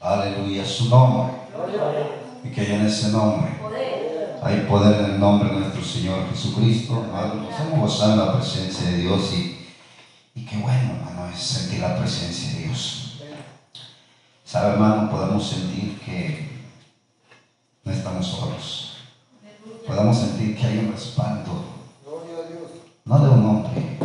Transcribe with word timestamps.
Aleluya, 0.00 0.64
su 0.64 0.88
nombre. 0.88 1.34
Y 2.44 2.50
que 2.50 2.74
en 2.74 2.86
ese 2.86 3.10
nombre 3.10 3.50
hay 4.42 4.60
poder 4.60 5.00
en 5.00 5.10
el 5.12 5.20
nombre 5.20 5.50
de 5.50 5.60
nuestro 5.60 5.82
Señor 5.84 6.28
Jesucristo. 6.30 7.04
Nos 7.12 7.60
hemos 7.60 7.80
gozado 7.80 8.12
en 8.12 8.18
la 8.18 8.32
presencia 8.32 8.90
de 8.90 8.96
Dios 8.98 9.32
y, 9.34 9.66
y 10.34 10.46
qué 10.46 10.56
bueno, 10.56 10.94
hermano, 10.94 11.28
es 11.34 11.40
sentir 11.40 11.80
la 11.80 11.98
presencia 11.98 12.52
de 12.54 12.64
Dios. 12.66 13.07
¿Sabe, 14.58 14.72
hermano? 14.72 15.08
Podemos 15.08 15.48
sentir 15.48 16.00
que 16.00 16.48
no 17.84 17.92
estamos 17.92 18.26
solos. 18.26 18.96
Podemos 19.86 20.18
sentir 20.18 20.56
que 20.56 20.66
hay 20.66 20.78
un 20.78 20.90
respaldo, 20.90 21.62
no 23.04 23.18
de 23.20 23.30
un 23.30 23.46
hombre, 23.46 23.98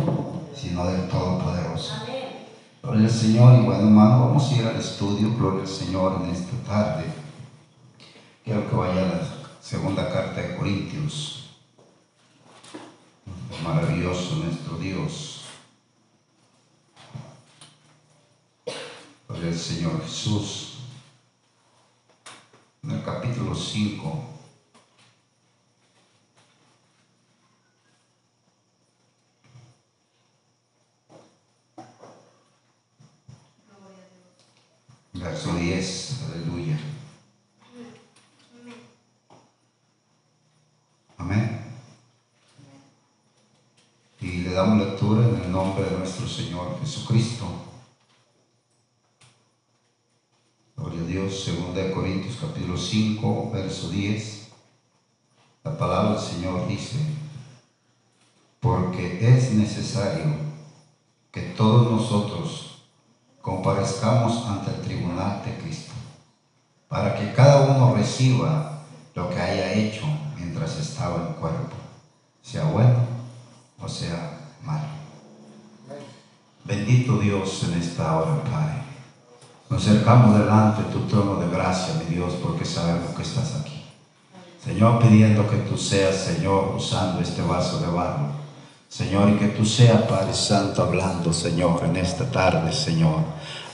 sino 0.54 0.86
del 0.86 1.08
Todopoderoso. 1.08 1.94
Gloria 2.84 3.02
al 3.02 3.10
Señor 3.10 3.58
y 3.58 3.64
bueno 3.64 3.80
hermano, 3.80 4.26
vamos 4.26 4.48
a 4.48 4.54
ir 4.54 4.64
al 4.64 4.76
estudio, 4.76 5.34
gloria 5.36 5.62
al 5.62 5.66
Señor 5.66 6.22
en 6.22 6.30
esta 6.30 6.56
tarde. 6.64 7.04
Quiero 8.44 8.70
que 8.70 8.76
vaya 8.76 9.02
a 9.02 9.06
la 9.06 9.20
segunda 9.60 10.08
carta 10.08 10.40
de 10.40 10.54
Corintios. 10.54 11.50
Maravilloso 13.64 14.36
nuestro 14.36 14.78
Dios. 14.78 15.33
Gloria 19.34 19.50
al 19.50 19.58
Señor 19.58 20.00
Jesús. 20.04 20.74
En 22.84 22.92
el 22.92 23.02
capítulo 23.02 23.52
5. 23.52 24.24
Verso 35.14 35.54
10, 35.56 36.20
aleluya. 36.30 36.78
Amén. 41.18 41.60
Y 44.20 44.26
le 44.42 44.52
damos 44.52 44.86
lectura 44.86 45.26
en 45.26 45.34
el 45.42 45.50
nombre 45.50 45.84
de 45.86 45.98
nuestro 45.98 46.28
Señor 46.28 46.78
Jesucristo. 46.80 47.64
Gloria 50.76 51.00
a 51.00 51.06
Dios, 51.06 51.44
2 51.74 51.92
Corintios 51.92 52.36
capítulo 52.40 52.76
5, 52.76 53.50
verso 53.52 53.88
10. 53.90 54.48
La 55.64 55.76
palabra 55.76 56.12
del 56.12 56.20
Señor 56.20 56.68
dice, 56.68 56.98
porque 58.60 59.18
es 59.20 59.50
necesario 59.54 60.36
que 61.32 61.42
todos 61.42 61.90
nosotros 61.90 62.84
comparezcamos 63.40 64.46
ante 64.46 64.70
el 64.70 64.82
tribunal 64.82 65.42
de 65.44 65.58
Cristo, 65.58 65.92
para 66.86 67.18
que 67.18 67.32
cada 67.32 67.62
uno 67.62 67.92
reciba 67.96 68.84
lo 69.16 69.28
que 69.30 69.40
haya 69.40 69.72
hecho 69.72 70.06
mientras 70.36 70.78
estaba 70.78 71.26
en 71.26 71.34
cuerpo, 71.34 71.74
sea 72.40 72.64
bueno 72.66 73.00
o 73.80 73.88
sea 73.88 74.52
malo. 74.64 74.94
Bendito 76.64 77.18
Dios 77.18 77.64
en 77.64 77.80
esta 77.80 78.16
hora, 78.16 78.44
Padre. 78.44 78.83
Nos 79.74 79.88
acercamos 79.88 80.38
delante 80.38 80.84
de 80.84 80.88
tu 80.90 81.00
trono 81.08 81.34
de 81.34 81.50
gracia, 81.50 81.94
mi 81.94 82.14
Dios, 82.14 82.34
porque 82.40 82.64
sabemos 82.64 83.10
que 83.16 83.22
estás 83.22 83.56
aquí. 83.60 83.82
Señor, 84.64 85.00
pidiendo 85.00 85.50
que 85.50 85.56
tú 85.56 85.76
seas, 85.76 86.14
Señor, 86.14 86.76
usando 86.76 87.20
este 87.20 87.42
vaso 87.42 87.80
de 87.80 87.88
barro. 87.88 88.28
Señor, 88.88 89.30
y 89.30 89.32
que 89.32 89.48
tú 89.48 89.64
seas, 89.64 90.02
Padre 90.02 90.32
Santo, 90.32 90.80
hablando, 90.80 91.32
Señor, 91.32 91.82
en 91.86 91.96
esta 91.96 92.30
tarde, 92.30 92.72
Señor, 92.72 93.18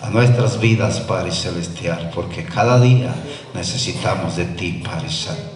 a 0.00 0.08
nuestras 0.08 0.58
vidas, 0.58 1.00
Padre 1.00 1.32
Celestial, 1.32 2.10
porque 2.14 2.44
cada 2.46 2.80
día 2.80 3.14
necesitamos 3.52 4.36
de 4.36 4.46
ti, 4.46 4.82
Padre 4.82 5.10
Santo. 5.10 5.49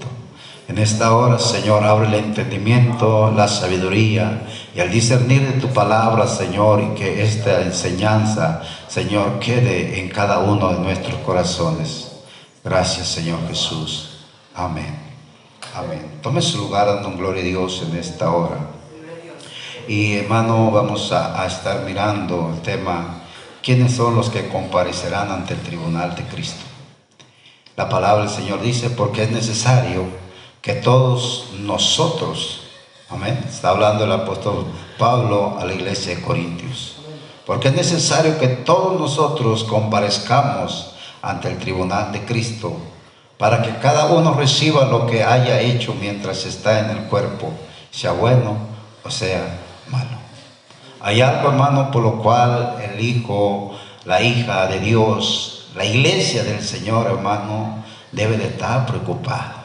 En 0.67 0.79
esta 0.79 1.15
hora, 1.15 1.39
Señor, 1.39 1.85
abre 1.85 2.09
el 2.09 2.15
entendimiento, 2.15 3.31
la 3.37 3.49
sabiduría 3.49 4.47
y 4.75 4.81
al 4.81 4.91
discernir 4.91 5.43
de 5.43 5.61
tu 5.61 5.69
palabra, 5.69 6.27
Señor, 6.27 6.81
y 6.81 6.99
que 6.99 7.23
esta 7.23 7.61
enseñanza, 7.61 8.63
Señor, 8.89 9.39
quede 9.41 10.01
en 10.01 10.09
cada 10.09 10.39
uno 10.39 10.73
de 10.73 10.79
nuestros 10.79 11.17
corazones. 11.17 12.13
Gracias, 12.65 13.09
Señor 13.09 13.47
Jesús. 13.47 14.21
Amén. 14.55 14.99
Amén. 15.75 16.19
Tome 16.23 16.41
su 16.41 16.57
lugar 16.57 16.87
dando 16.87 17.13
gloria 17.13 17.43
a 17.43 17.47
Dios 17.47 17.85
en 17.87 17.99
esta 17.99 18.31
hora. 18.31 18.57
Y 19.87 20.15
hermano, 20.15 20.71
vamos 20.71 21.13
a, 21.13 21.43
a 21.43 21.47
estar 21.47 21.85
mirando 21.85 22.53
el 22.55 22.63
tema, 22.63 23.23
¿quiénes 23.63 23.93
son 23.93 24.17
los 24.17 24.31
que 24.31 24.49
comparecerán 24.49 25.31
ante 25.31 25.53
el 25.53 25.61
tribunal 25.61 26.15
de 26.17 26.23
Cristo? 26.23 26.65
La 27.77 27.87
palabra 27.91 28.25
del 28.25 28.33
Señor 28.33 28.63
dice, 28.63 28.89
porque 28.89 29.25
es 29.25 29.31
necesario 29.31 30.24
que 30.65 30.73
todos 30.73 31.51
nosotros, 31.59 32.63
amén, 33.11 33.39
está 33.47 33.69
hablando 33.69 34.05
el 34.05 34.13
apóstol 34.13 34.65
Pablo 34.97 35.59
a 35.61 35.65
la 35.67 35.75
iglesia 35.75 36.17
de 36.17 36.23
Corintios, 36.23 36.97
porque 37.45 37.69
es 37.69 37.75
necesario 37.75 38.39
que 38.39 38.49
todos 38.49 38.99
nosotros 38.99 39.65
comparezcamos 39.65 40.95
ante 41.21 41.49
el 41.51 41.59
tribunal 41.59 42.13
de 42.13 42.25
Cristo 42.25 42.79
para 43.37 43.61
que 43.61 43.77
cada 43.77 44.07
uno 44.07 44.33
reciba 44.33 44.87
lo 44.87 45.07
que 45.07 45.23
haya 45.23 45.61
hecho 45.61 45.95
mientras 46.01 46.47
está 46.47 46.79
en 46.79 46.97
el 46.97 47.05
cuerpo, 47.09 47.53
sea 47.91 48.13
bueno 48.13 48.57
o 49.05 49.11
sea 49.11 49.61
malo. 49.91 50.17
Hay 51.03 51.21
algo, 51.21 51.51
hermano, 51.51 51.91
por 51.91 52.03
lo 52.03 52.23
cual 52.23 52.77
el 52.83 53.05
Hijo, 53.05 53.77
la 54.07 54.23
hija 54.23 54.67
de 54.69 54.81
Dios, 54.81 55.69
la 55.77 55.85
iglesia 55.85 56.43
del 56.43 56.63
Señor, 56.63 57.07
hermano, 57.09 57.85
debe 58.13 58.39
de 58.39 58.47
estar 58.47 58.87
preocupado. 58.87 59.64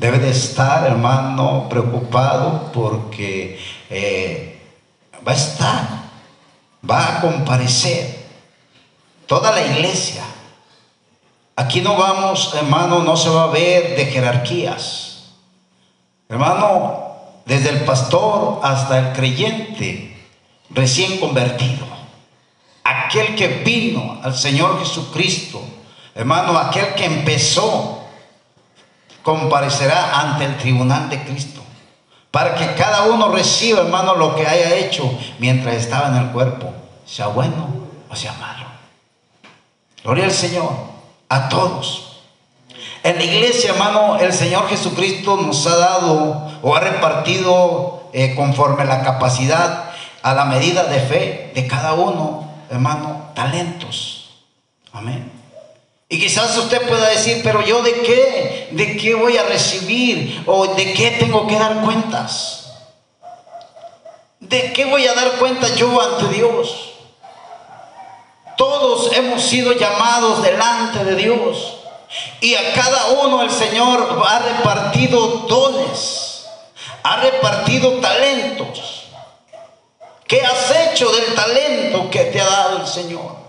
Debe 0.00 0.18
de 0.18 0.30
estar, 0.30 0.86
hermano, 0.86 1.68
preocupado 1.68 2.70
porque 2.72 3.60
eh, 3.90 4.58
va 5.26 5.32
a 5.32 5.34
estar, 5.34 5.88
va 6.90 7.06
a 7.06 7.20
comparecer 7.20 8.26
toda 9.26 9.52
la 9.52 9.60
iglesia. 9.60 10.24
Aquí 11.54 11.82
no 11.82 11.96
vamos, 11.96 12.54
hermano, 12.54 13.02
no 13.02 13.14
se 13.14 13.28
va 13.28 13.42
a 13.42 13.46
ver 13.48 13.94
de 13.94 14.06
jerarquías. 14.06 15.34
Hermano, 16.30 17.16
desde 17.44 17.68
el 17.68 17.84
pastor 17.84 18.60
hasta 18.62 18.98
el 19.00 19.12
creyente 19.12 20.16
recién 20.70 21.18
convertido. 21.18 21.84
Aquel 22.84 23.36
que 23.36 23.48
vino 23.48 24.18
al 24.22 24.34
Señor 24.34 24.78
Jesucristo, 24.78 25.60
hermano, 26.14 26.56
aquel 26.56 26.94
que 26.94 27.04
empezó, 27.04 27.99
comparecerá 29.22 30.20
ante 30.20 30.44
el 30.44 30.56
tribunal 30.56 31.08
de 31.10 31.22
Cristo. 31.24 31.60
Para 32.30 32.54
que 32.54 32.74
cada 32.74 33.04
uno 33.04 33.28
reciba, 33.28 33.80
hermano, 33.80 34.14
lo 34.14 34.36
que 34.36 34.46
haya 34.46 34.76
hecho 34.76 35.10
mientras 35.38 35.74
estaba 35.74 36.08
en 36.08 36.16
el 36.16 36.30
cuerpo, 36.30 36.72
sea 37.04 37.26
bueno 37.26 37.68
o 38.08 38.16
sea 38.16 38.32
malo. 38.34 38.66
Gloria 40.02 40.24
al 40.24 40.32
Señor, 40.32 40.70
a 41.28 41.48
todos. 41.48 42.22
En 43.02 43.16
la 43.16 43.24
iglesia, 43.24 43.70
hermano, 43.70 44.18
el 44.18 44.32
Señor 44.32 44.68
Jesucristo 44.68 45.36
nos 45.36 45.66
ha 45.66 45.76
dado 45.76 46.50
o 46.62 46.76
ha 46.76 46.80
repartido 46.80 48.10
eh, 48.12 48.34
conforme 48.34 48.84
la 48.84 49.02
capacidad, 49.02 49.90
a 50.22 50.34
la 50.34 50.44
medida 50.44 50.84
de 50.84 51.00
fe 51.00 51.52
de 51.54 51.66
cada 51.66 51.94
uno, 51.94 52.52
hermano, 52.68 53.30
talentos. 53.34 54.30
Amén. 54.92 55.39
Y 56.12 56.18
quizás 56.18 56.56
usted 56.56 56.88
pueda 56.88 57.08
decir, 57.08 57.40
pero 57.44 57.62
yo 57.62 57.82
de 57.82 57.92
qué, 58.02 58.68
de 58.72 58.96
qué 58.96 59.14
voy 59.14 59.38
a 59.38 59.44
recibir 59.44 60.42
o 60.44 60.66
de 60.66 60.92
qué 60.92 61.12
tengo 61.12 61.46
que 61.46 61.56
dar 61.56 61.82
cuentas. 61.82 62.72
¿De 64.40 64.72
qué 64.72 64.86
voy 64.86 65.06
a 65.06 65.14
dar 65.14 65.38
cuenta 65.38 65.72
yo 65.76 66.00
ante 66.02 66.34
Dios? 66.34 66.94
Todos 68.56 69.12
hemos 69.12 69.40
sido 69.40 69.72
llamados 69.72 70.42
delante 70.42 71.04
de 71.04 71.14
Dios. 71.14 71.76
Y 72.40 72.56
a 72.56 72.72
cada 72.72 73.06
uno 73.22 73.42
el 73.42 73.50
Señor 73.52 74.20
ha 74.26 74.38
repartido 74.40 75.46
dones, 75.48 76.44
ha 77.04 77.18
repartido 77.18 78.00
talentos. 78.00 79.04
¿Qué 80.26 80.42
has 80.42 80.74
hecho 80.88 81.08
del 81.12 81.36
talento 81.36 82.10
que 82.10 82.24
te 82.24 82.40
ha 82.40 82.46
dado 82.46 82.78
el 82.78 82.88
Señor? 82.88 83.39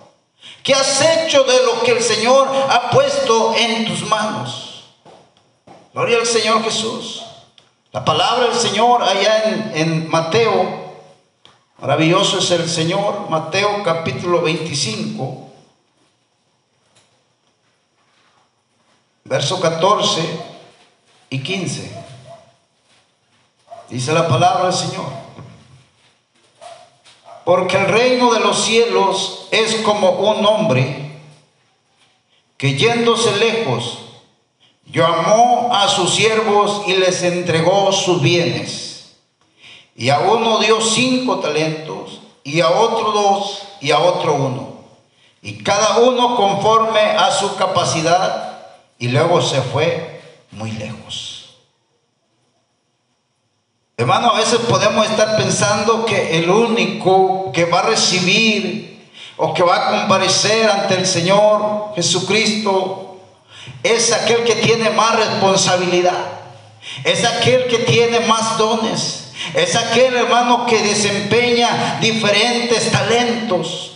¿Qué 0.64 0.74
has 0.74 1.02
hecho 1.02 1.44
de 1.44 1.66
lo 1.66 1.82
que 1.82 1.92
el 1.92 2.04
Señor 2.04 2.48
ha 2.70 2.90
puesto 2.92 3.56
en 3.56 3.86
tus 3.86 4.08
manos? 4.08 4.84
Gloria 5.94 6.18
al 6.20 6.26
Señor 6.26 6.64
Jesús. 6.64 7.24
La 7.92 8.06
palabra 8.06 8.48
del 8.48 8.56
Señor 8.56 9.02
allá 9.04 9.44
en, 9.46 9.72
en 9.76 10.10
Mateo, 10.10 10.94
maravilloso 11.80 12.40
es 12.40 12.52
el 12.52 12.70
Señor, 12.70 13.30
Mateo 13.30 13.84
capítulo 13.84 14.42
25. 14.42 15.52
verso 19.32 19.62
14 19.62 20.22
y 21.30 21.42
15. 21.42 22.04
Dice 23.90 24.12
la 24.12 24.28
palabra 24.28 24.66
del 24.66 24.74
Señor. 24.74 25.21
Porque 27.46 27.78
el 27.78 27.88
reino 27.88 28.32
de 28.34 28.40
los 28.40 28.64
cielos 28.64 29.48
es 29.52 29.76
como 29.78 30.12
un 30.12 30.46
hombre 30.46 31.02
que 32.62 32.76
yéndose 32.76 33.36
lejos, 33.38 33.98
llamó 34.86 35.70
a 35.74 35.88
sus 35.88 36.14
siervos 36.14 36.84
y 36.86 36.94
les 36.94 37.24
entregó 37.24 37.92
sus 37.92 38.22
bienes. 38.22 39.16
Y 39.96 40.10
a 40.10 40.20
uno 40.20 40.60
dio 40.60 40.80
cinco 40.80 41.40
talentos, 41.40 42.22
y 42.44 42.62
a 42.62 42.70
otro 42.70 43.12
dos, 43.12 43.64
y 43.82 43.90
a 43.90 44.00
otro 44.00 44.36
uno. 44.36 44.74
Y 45.42 45.64
cada 45.64 45.98
uno 46.00 46.36
conforme 46.36 47.00
a 47.00 47.32
su 47.32 47.56
capacidad, 47.56 48.60
y 49.00 49.08
luego 49.08 49.42
se 49.42 49.62
fue 49.62 50.22
muy 50.52 50.72
lejos. 50.74 51.31
Hermano, 54.02 54.32
a 54.32 54.38
veces 54.40 54.58
podemos 54.68 55.08
estar 55.08 55.38
pensando 55.38 56.08
que 56.08 56.40
el 56.40 56.50
único 56.50 57.52
que 57.54 57.66
va 57.66 57.82
a 57.82 57.84
recibir 57.84 59.08
o 59.38 59.54
que 59.54 59.62
va 59.62 59.76
a 59.76 59.92
comparecer 59.92 60.68
ante 60.72 60.96
el 60.96 61.06
Señor 61.06 61.92
Jesucristo 61.94 63.20
es 63.84 64.12
aquel 64.12 64.44
que 64.44 64.56
tiene 64.56 64.90
más 64.90 65.18
responsabilidad, 65.18 66.18
es 67.04 67.24
aquel 67.24 67.68
que 67.68 67.78
tiene 67.78 68.22
más 68.22 68.58
dones, 68.58 69.34
es 69.54 69.76
aquel 69.76 70.16
hermano 70.16 70.66
que 70.66 70.82
desempeña 70.82 72.00
diferentes 72.02 72.92
talentos. 72.92 73.92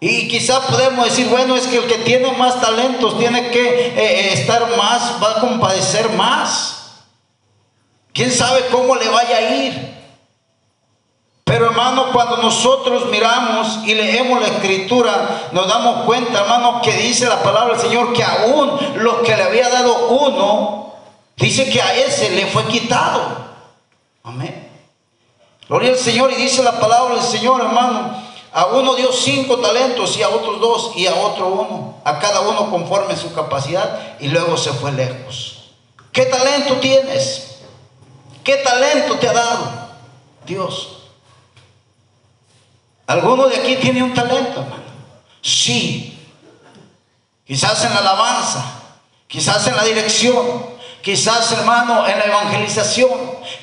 Y 0.00 0.26
quizás 0.28 0.60
podemos 0.70 1.04
decir, 1.04 1.28
bueno, 1.28 1.54
es 1.54 1.66
que 1.66 1.76
el 1.76 1.84
que 1.84 1.98
tiene 1.98 2.32
más 2.32 2.62
talentos 2.62 3.18
tiene 3.18 3.50
que 3.50 3.88
eh, 3.88 3.92
eh, 3.94 4.32
estar 4.32 4.74
más, 4.78 5.22
va 5.22 5.32
a 5.32 5.40
compadecer 5.40 6.08
más. 6.12 6.81
¿Quién 8.12 8.30
sabe 8.30 8.66
cómo 8.70 8.94
le 8.96 9.08
vaya 9.08 9.36
a 9.36 9.56
ir? 9.56 9.92
Pero 11.44 11.66
hermano, 11.66 12.12
cuando 12.12 12.38
nosotros 12.38 13.06
miramos 13.10 13.80
y 13.84 13.94
leemos 13.94 14.40
la 14.40 14.48
escritura, 14.48 15.48
nos 15.52 15.66
damos 15.66 16.04
cuenta, 16.04 16.40
hermano, 16.40 16.80
que 16.82 16.92
dice 16.92 17.26
la 17.26 17.42
palabra 17.42 17.74
del 17.74 17.82
Señor 17.82 18.12
que 18.12 18.22
aún 18.22 18.78
lo 18.96 19.22
que 19.22 19.36
le 19.36 19.42
había 19.42 19.68
dado 19.68 20.08
uno, 20.08 20.94
dice 21.36 21.68
que 21.68 21.82
a 21.82 21.94
ese 21.94 22.30
le 22.30 22.46
fue 22.46 22.64
quitado. 22.66 23.20
Amén. 24.22 24.70
Gloria 25.68 25.90
al 25.90 25.98
Señor 25.98 26.32
y 26.32 26.36
dice 26.36 26.62
la 26.62 26.78
palabra 26.78 27.16
del 27.16 27.24
Señor, 27.24 27.60
hermano. 27.60 28.22
A 28.54 28.66
uno 28.66 28.94
dio 28.94 29.10
cinco 29.12 29.56
talentos 29.58 30.16
y 30.18 30.22
a 30.22 30.28
otros 30.28 30.60
dos 30.60 30.92
y 30.96 31.06
a 31.06 31.14
otro 31.14 31.48
uno. 31.48 31.96
A 32.04 32.18
cada 32.18 32.40
uno 32.40 32.70
conforme 32.70 33.16
su 33.16 33.32
capacidad 33.34 34.16
y 34.20 34.28
luego 34.28 34.56
se 34.56 34.72
fue 34.72 34.92
lejos. 34.92 35.72
¿Qué 36.12 36.26
talento 36.26 36.74
tienes? 36.76 37.51
¿Qué 38.44 38.56
talento 38.56 39.18
te 39.18 39.28
ha 39.28 39.32
dado 39.32 39.70
Dios? 40.44 40.98
¿Alguno 43.06 43.48
de 43.48 43.56
aquí 43.56 43.76
tiene 43.76 44.02
un 44.02 44.14
talento, 44.14 44.60
hermano? 44.60 44.82
Sí. 45.40 46.18
Quizás 47.46 47.84
en 47.84 47.92
la 47.92 48.00
alabanza, 48.00 48.64
quizás 49.26 49.66
en 49.66 49.76
la 49.76 49.84
dirección, 49.84 50.66
quizás, 51.02 51.52
hermano, 51.52 52.06
en 52.06 52.18
la 52.18 52.24
evangelización, 52.24 53.10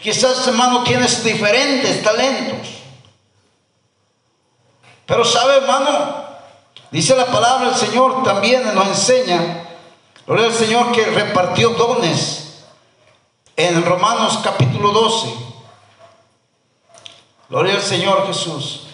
quizás, 0.01 0.47
hermano, 0.47 0.83
tienes 0.83 1.23
diferentes 1.23 2.03
talentos. 2.03 2.67
Pero 5.05 5.25
sabe, 5.25 5.57
hermano, 5.57 6.25
dice 6.91 7.15
la 7.15 7.25
palabra 7.25 7.69
del 7.69 7.79
Señor 7.79 8.23
también 8.23 8.75
nos 8.75 8.87
enseña, 8.87 9.63
gloria 10.27 10.47
al 10.47 10.53
Señor 10.53 10.91
que 10.91 11.05
repartió 11.05 11.69
dones 11.71 12.38
en 13.59 13.83
Romanos 13.83 14.39
capítulo 14.41 14.93
12. 14.93 15.33
Gloria 17.49 17.73
al 17.73 17.81
Señor 17.81 18.25
Jesús. 18.25 18.87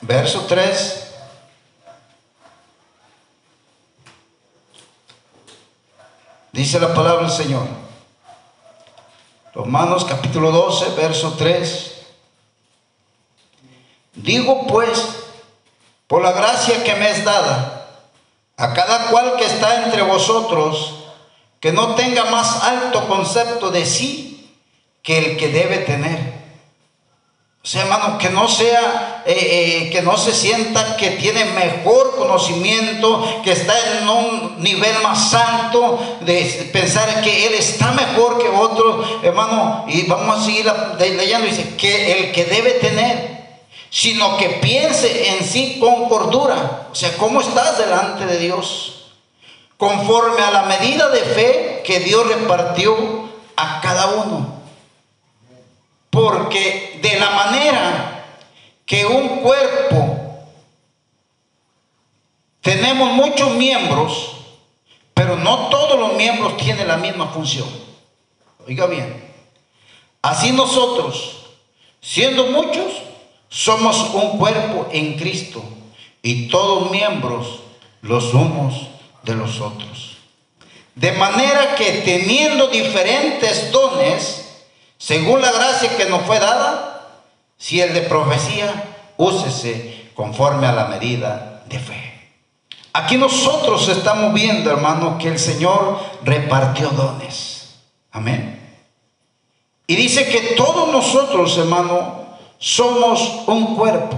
Verso 0.00 0.42
3. 0.42 1.14
Dice 6.52 6.78
la 6.78 6.94
palabra 6.94 7.26
del 7.26 7.32
Señor. 7.32 7.66
Romanos 9.54 10.04
capítulo 10.04 10.52
12, 10.52 10.90
verso 10.90 11.32
3. 11.32 12.06
Digo 14.14 14.68
pues, 14.68 15.25
por 16.06 16.22
la 16.22 16.32
gracia 16.32 16.84
que 16.84 16.94
me 16.94 17.10
es 17.10 17.24
dada, 17.24 17.88
a 18.56 18.72
cada 18.72 19.06
cual 19.08 19.36
que 19.36 19.44
está 19.44 19.84
entre 19.84 20.02
vosotros, 20.02 21.04
que 21.60 21.72
no 21.72 21.94
tenga 21.94 22.26
más 22.26 22.62
alto 22.62 23.08
concepto 23.08 23.70
de 23.70 23.84
sí 23.84 24.56
que 25.02 25.18
el 25.18 25.36
que 25.36 25.48
debe 25.48 25.78
tener. 25.78 26.36
O 27.66 27.68
sea, 27.68 27.82
hermano, 27.82 28.16
que 28.18 28.30
no 28.30 28.46
sea, 28.46 29.24
eh, 29.26 29.34
eh, 29.34 29.90
que 29.90 30.00
no 30.00 30.16
se 30.16 30.32
sienta 30.32 30.96
que 30.96 31.10
tiene 31.10 31.44
mejor 31.46 32.14
conocimiento, 32.14 33.42
que 33.42 33.50
está 33.50 33.74
en 33.98 34.08
un 34.08 34.62
nivel 34.62 34.94
más 35.02 35.34
alto, 35.34 35.98
de 36.20 36.70
pensar 36.72 37.22
que 37.22 37.48
él 37.48 37.54
está 37.54 37.90
mejor 37.90 38.38
que 38.40 38.48
otro, 38.48 39.20
hermano, 39.20 39.84
y 39.88 40.02
vamos 40.06 40.38
a 40.38 40.44
seguir 40.44 40.72
leyendo, 41.00 41.48
dice, 41.48 41.74
que 41.76 42.12
el 42.12 42.32
que 42.32 42.44
debe 42.44 42.70
tener 42.74 43.35
sino 43.96 44.36
que 44.36 44.50
piense 44.60 45.30
en 45.30 45.42
sí 45.42 45.78
con 45.80 46.06
cordura. 46.10 46.88
O 46.92 46.94
sea, 46.94 47.16
¿cómo 47.16 47.40
estás 47.40 47.78
delante 47.78 48.26
de 48.26 48.36
Dios? 48.36 49.06
Conforme 49.78 50.42
a 50.42 50.50
la 50.50 50.64
medida 50.64 51.08
de 51.08 51.20
fe 51.20 51.82
que 51.82 52.00
Dios 52.00 52.26
repartió 52.28 52.94
a 53.56 53.80
cada 53.80 54.08
uno. 54.08 54.60
Porque 56.10 56.98
de 57.00 57.18
la 57.18 57.30
manera 57.30 58.26
que 58.84 59.06
un 59.06 59.40
cuerpo 59.40 60.44
tenemos 62.60 63.12
muchos 63.12 63.52
miembros, 63.52 64.32
pero 65.14 65.36
no 65.36 65.70
todos 65.70 65.98
los 65.98 66.12
miembros 66.16 66.58
tienen 66.58 66.86
la 66.86 66.98
misma 66.98 67.28
función. 67.28 67.68
Oiga 68.68 68.84
bien, 68.84 69.32
así 70.20 70.52
nosotros, 70.52 71.46
siendo 72.02 72.48
muchos, 72.48 73.05
somos 73.56 74.10
un 74.12 74.36
cuerpo 74.36 74.86
en 74.92 75.14
Cristo 75.14 75.64
y 76.20 76.48
todos 76.48 76.90
miembros 76.90 77.60
los 78.02 78.34
unos 78.34 78.88
de 79.22 79.34
los 79.34 79.62
otros. 79.62 80.18
De 80.94 81.12
manera 81.12 81.74
que 81.74 82.02
teniendo 82.04 82.68
diferentes 82.68 83.72
dones, 83.72 84.66
según 84.98 85.40
la 85.40 85.50
gracia 85.50 85.96
que 85.96 86.04
nos 86.04 86.20
fue 86.26 86.38
dada, 86.38 87.08
si 87.56 87.80
el 87.80 87.94
de 87.94 88.02
profecía, 88.02 88.94
úsese 89.16 90.10
conforme 90.14 90.66
a 90.66 90.72
la 90.72 90.88
medida 90.88 91.62
de 91.66 91.78
fe. 91.78 92.30
Aquí 92.92 93.16
nosotros 93.16 93.88
estamos 93.88 94.34
viendo, 94.34 94.70
hermano, 94.70 95.16
que 95.16 95.28
el 95.28 95.38
Señor 95.38 95.98
repartió 96.24 96.90
dones. 96.90 97.76
Amén. 98.12 98.78
Y 99.86 99.96
dice 99.96 100.28
que 100.28 100.54
todos 100.56 100.92
nosotros, 100.92 101.56
hermano, 101.56 102.25
somos 102.58 103.42
un 103.46 103.76
cuerpo, 103.76 104.16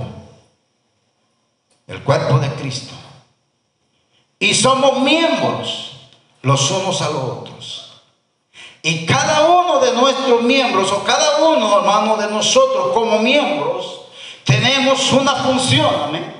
el 1.87 2.02
cuerpo 2.02 2.38
de 2.38 2.49
Cristo. 2.54 2.95
Y 4.38 4.54
somos 4.54 5.00
miembros 5.00 6.11
los 6.42 6.71
unos 6.71 7.02
a 7.02 7.11
los 7.11 7.23
otros. 7.23 8.02
Y 8.83 9.04
cada 9.04 9.49
uno 9.49 9.80
de 9.80 9.92
nuestros 9.92 10.42
miembros, 10.42 10.92
o 10.92 11.02
cada 11.02 11.45
uno, 11.45 11.80
hermano, 11.80 12.16
de 12.16 12.28
nosotros 12.28 12.92
como 12.95 13.18
miembros, 13.18 14.02
tenemos 14.45 15.12
una 15.12 15.35
función. 15.35 16.38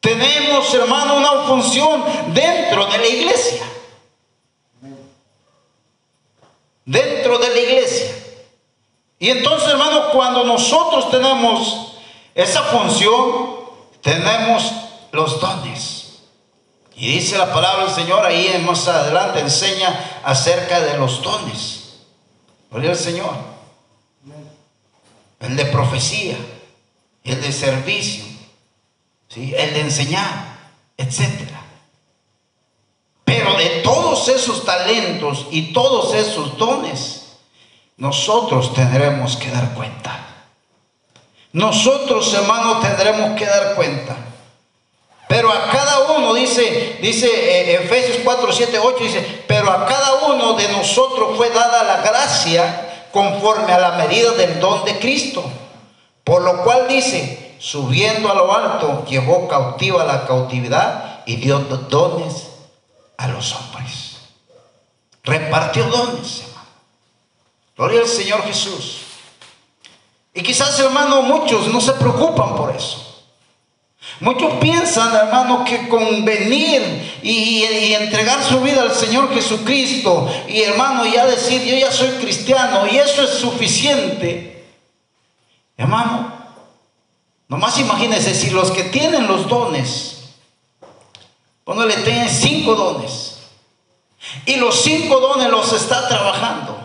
Tenemos, 0.00 0.72
hermano, 0.72 1.16
una 1.16 1.42
función 1.42 2.04
dentro 2.28 2.86
de 2.86 2.98
la 2.98 3.06
iglesia. 3.06 3.66
Dentro 6.84 7.38
de 7.38 7.48
la 7.48 7.60
iglesia. 7.60 8.19
Y 9.20 9.28
entonces, 9.28 9.68
hermano, 9.68 10.10
cuando 10.12 10.44
nosotros 10.44 11.10
tenemos 11.10 11.92
esa 12.34 12.62
función, 12.62 13.60
tenemos 14.00 14.72
los 15.12 15.38
dones. 15.38 16.22
Y 16.96 17.12
dice 17.12 17.36
la 17.36 17.52
palabra 17.52 17.84
del 17.84 17.94
Señor 17.94 18.24
ahí 18.24 18.64
más 18.66 18.88
adelante, 18.88 19.40
enseña 19.40 20.20
acerca 20.24 20.80
de 20.80 20.96
los 20.96 21.22
dones. 21.22 21.98
Gloria 22.70 22.92
al 22.92 22.96
Señor. 22.96 23.34
El 25.38 25.54
de 25.54 25.66
profecía, 25.66 26.36
el 27.22 27.42
de 27.42 27.52
servicio, 27.52 28.24
¿sí? 29.28 29.54
el 29.54 29.74
de 29.74 29.80
enseñar, 29.80 30.58
etc. 30.96 31.20
Pero 33.24 33.54
de 33.58 33.68
todos 33.82 34.28
esos 34.28 34.64
talentos 34.64 35.46
y 35.50 35.74
todos 35.74 36.14
esos 36.14 36.56
dones, 36.56 37.19
nosotros 38.00 38.72
tendremos 38.74 39.36
que 39.36 39.50
dar 39.50 39.74
cuenta. 39.74 40.16
nosotros, 41.52 42.32
hermanos, 42.34 42.80
tendremos 42.80 43.38
que 43.38 43.44
dar 43.44 43.74
cuenta. 43.74 44.16
Pero 45.28 45.52
a 45.52 45.70
cada 45.70 46.16
uno, 46.16 46.34
dice, 46.34 46.98
dice 47.02 47.26
eh, 47.28 47.74
Efesios 47.84 48.18
4, 48.24 48.52
7, 48.52 48.78
8, 48.78 49.04
dice, 49.04 49.44
pero 49.46 49.70
a 49.70 49.86
cada 49.86 50.14
uno 50.26 50.54
de 50.54 50.68
nosotros 50.68 51.36
fue 51.36 51.50
dada 51.50 51.84
la 51.84 51.98
gracia 51.98 53.06
conforme 53.12 53.72
a 53.72 53.78
la 53.78 53.92
medida 53.92 54.32
del 54.32 54.58
don 54.60 54.84
de 54.84 54.98
Cristo. 54.98 55.44
Por 56.24 56.42
lo 56.42 56.62
cual 56.64 56.88
dice, 56.88 57.54
subiendo 57.58 58.30
a 58.30 58.34
lo 58.34 58.52
alto, 58.52 59.04
llevó 59.04 59.46
cautiva 59.46 60.04
la 60.04 60.26
cautividad 60.26 61.22
y 61.26 61.36
dio 61.36 61.58
dones 61.58 62.48
a 63.18 63.28
los 63.28 63.54
hombres. 63.54 64.16
Repartió 65.22 65.84
dones. 65.84 66.49
Gloria 67.80 68.02
al 68.02 68.08
Señor 68.08 68.42
Jesús. 68.42 68.98
Y 70.34 70.42
quizás, 70.42 70.78
hermano, 70.80 71.22
muchos 71.22 71.66
no 71.68 71.80
se 71.80 71.94
preocupan 71.94 72.54
por 72.54 72.76
eso. 72.76 73.24
Muchos 74.20 74.52
piensan, 74.60 75.16
hermano, 75.16 75.64
que 75.64 75.88
con 75.88 76.22
venir 76.26 77.20
y, 77.22 77.62
entregar 77.94 78.44
su 78.44 78.60
vida 78.60 78.82
al 78.82 78.94
Señor 78.94 79.32
Jesucristo 79.32 80.30
y, 80.46 80.60
hermano, 80.60 81.06
ya 81.06 81.24
decir, 81.24 81.62
yo 81.64 81.74
ya 81.74 81.90
soy 81.90 82.10
cristiano 82.20 82.86
y 82.86 82.98
eso 82.98 83.22
es 83.22 83.30
suficiente. 83.30 84.68
Hermano, 85.78 86.34
nomás 87.48 87.78
imagínense 87.78 88.34
si 88.34 88.50
los 88.50 88.72
que 88.72 88.84
tienen 88.84 89.26
los 89.26 89.48
dones, 89.48 90.34
cuando 91.64 91.86
le 91.86 91.96
tienen 91.96 92.28
cinco 92.28 92.74
dones 92.74 93.38
y 94.44 94.56
los 94.56 94.82
cinco 94.82 95.18
dones 95.18 95.48
los 95.48 95.72
está 95.72 96.06
trabajando. 96.06 96.79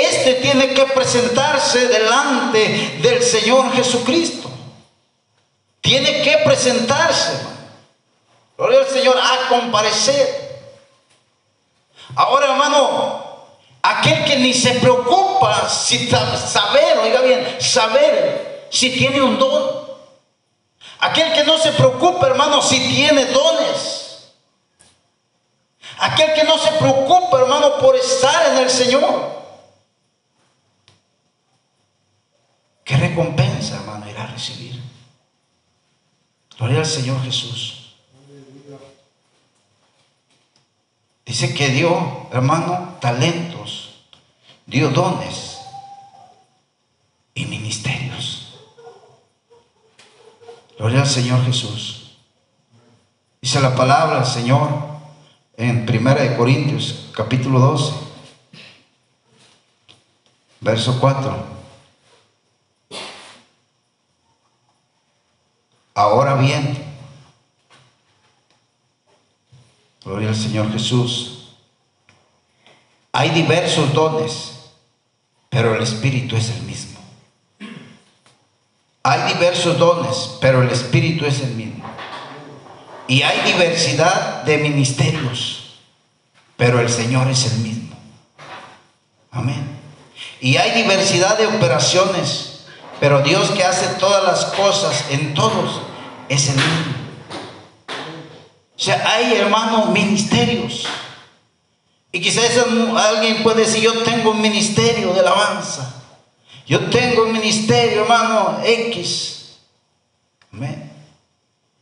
Este 0.00 0.34
tiene 0.34 0.74
que 0.74 0.84
presentarse 0.84 1.88
delante 1.88 2.98
del 3.02 3.20
Señor 3.20 3.72
Jesucristo. 3.72 4.48
Tiene 5.80 6.22
que 6.22 6.38
presentarse, 6.44 7.32
Gloria 8.56 8.80
al 8.80 8.86
Señor, 8.86 9.18
a 9.18 9.48
comparecer. 9.48 10.68
Ahora, 12.14 12.52
hermano, 12.52 13.48
aquel 13.82 14.24
que 14.24 14.36
ni 14.36 14.54
se 14.54 14.74
preocupa 14.74 15.68
si 15.68 16.08
saber, 16.08 16.98
oiga 16.98 17.20
bien, 17.22 17.56
saber 17.60 18.68
si 18.70 18.90
tiene 18.90 19.20
un 19.20 19.36
don. 19.36 19.88
Aquel 21.00 21.32
que 21.32 21.44
no 21.44 21.58
se 21.58 21.72
preocupa, 21.72 22.26
hermano, 22.26 22.62
si 22.62 22.78
tiene 22.88 23.26
dones. 23.26 24.32
Aquel 25.98 26.34
que 26.34 26.44
no 26.44 26.56
se 26.56 26.70
preocupa, 26.72 27.38
hermano, 27.38 27.78
por 27.78 27.96
estar 27.96 28.52
en 28.52 28.58
el 28.58 28.70
Señor. 28.70 29.38
¿Qué 32.88 32.96
recompensa, 33.18 33.76
hermano, 33.76 34.08
irá 34.08 34.24
a 34.24 34.26
recibir? 34.28 34.80
Gloria 36.56 36.78
al 36.78 36.86
Señor 36.86 37.20
Jesús. 37.22 37.94
Dice 41.26 41.54
que 41.54 41.68
dio, 41.68 42.28
hermano, 42.32 42.96
talentos, 43.00 44.04
dio 44.66 44.90
dones 44.90 45.58
y 47.34 47.44
ministerios. 47.46 48.54
Gloria 50.78 51.02
al 51.02 51.08
Señor 51.08 51.44
Jesús. 51.44 52.16
Dice 53.42 53.60
la 53.60 53.74
palabra 53.74 54.20
del 54.20 54.26
Señor 54.26 54.70
en 55.56 55.86
Primera 55.86 56.22
de 56.22 56.36
Corintios, 56.36 57.10
capítulo 57.14 57.58
12, 57.58 57.94
verso 60.60 60.98
4. 61.00 61.57
Ahora 65.98 66.36
bien, 66.36 66.78
gloria 70.04 70.28
al 70.28 70.36
Señor 70.36 70.70
Jesús, 70.70 71.48
hay 73.10 73.30
diversos 73.30 73.92
dones, 73.92 74.70
pero 75.48 75.74
el 75.74 75.82
Espíritu 75.82 76.36
es 76.36 76.50
el 76.50 76.62
mismo. 76.62 77.00
Hay 79.02 79.32
diversos 79.32 79.76
dones, 79.76 80.36
pero 80.40 80.62
el 80.62 80.70
Espíritu 80.70 81.26
es 81.26 81.40
el 81.40 81.56
mismo. 81.56 81.84
Y 83.08 83.22
hay 83.22 83.52
diversidad 83.52 84.44
de 84.44 84.58
ministerios, 84.58 85.80
pero 86.56 86.78
el 86.78 86.88
Señor 86.88 87.28
es 87.28 87.44
el 87.50 87.58
mismo. 87.58 87.96
Amén. 89.32 89.66
Y 90.40 90.58
hay 90.58 90.80
diversidad 90.80 91.36
de 91.36 91.48
operaciones, 91.48 92.66
pero 93.00 93.22
Dios 93.22 93.50
que 93.50 93.64
hace 93.64 93.88
todas 93.98 94.22
las 94.22 94.44
cosas 94.54 95.06
en 95.10 95.34
todos 95.34 95.87
es 96.28 96.48
el 96.48 96.56
mismo. 96.56 96.94
O 98.76 98.80
sea, 98.80 99.02
hay 99.06 99.34
hermanos 99.34 99.90
ministerios. 99.90 100.86
Y 102.12 102.20
quizás 102.20 102.50
alguien 102.96 103.42
puede 103.42 103.62
decir, 103.62 103.82
yo 103.82 104.02
tengo 104.02 104.30
un 104.30 104.40
ministerio 104.40 105.12
de 105.12 105.20
alabanza. 105.20 105.94
Yo 106.66 106.80
tengo 106.90 107.24
un 107.24 107.32
ministerio, 107.32 108.02
hermano, 108.02 108.60
X. 108.64 109.58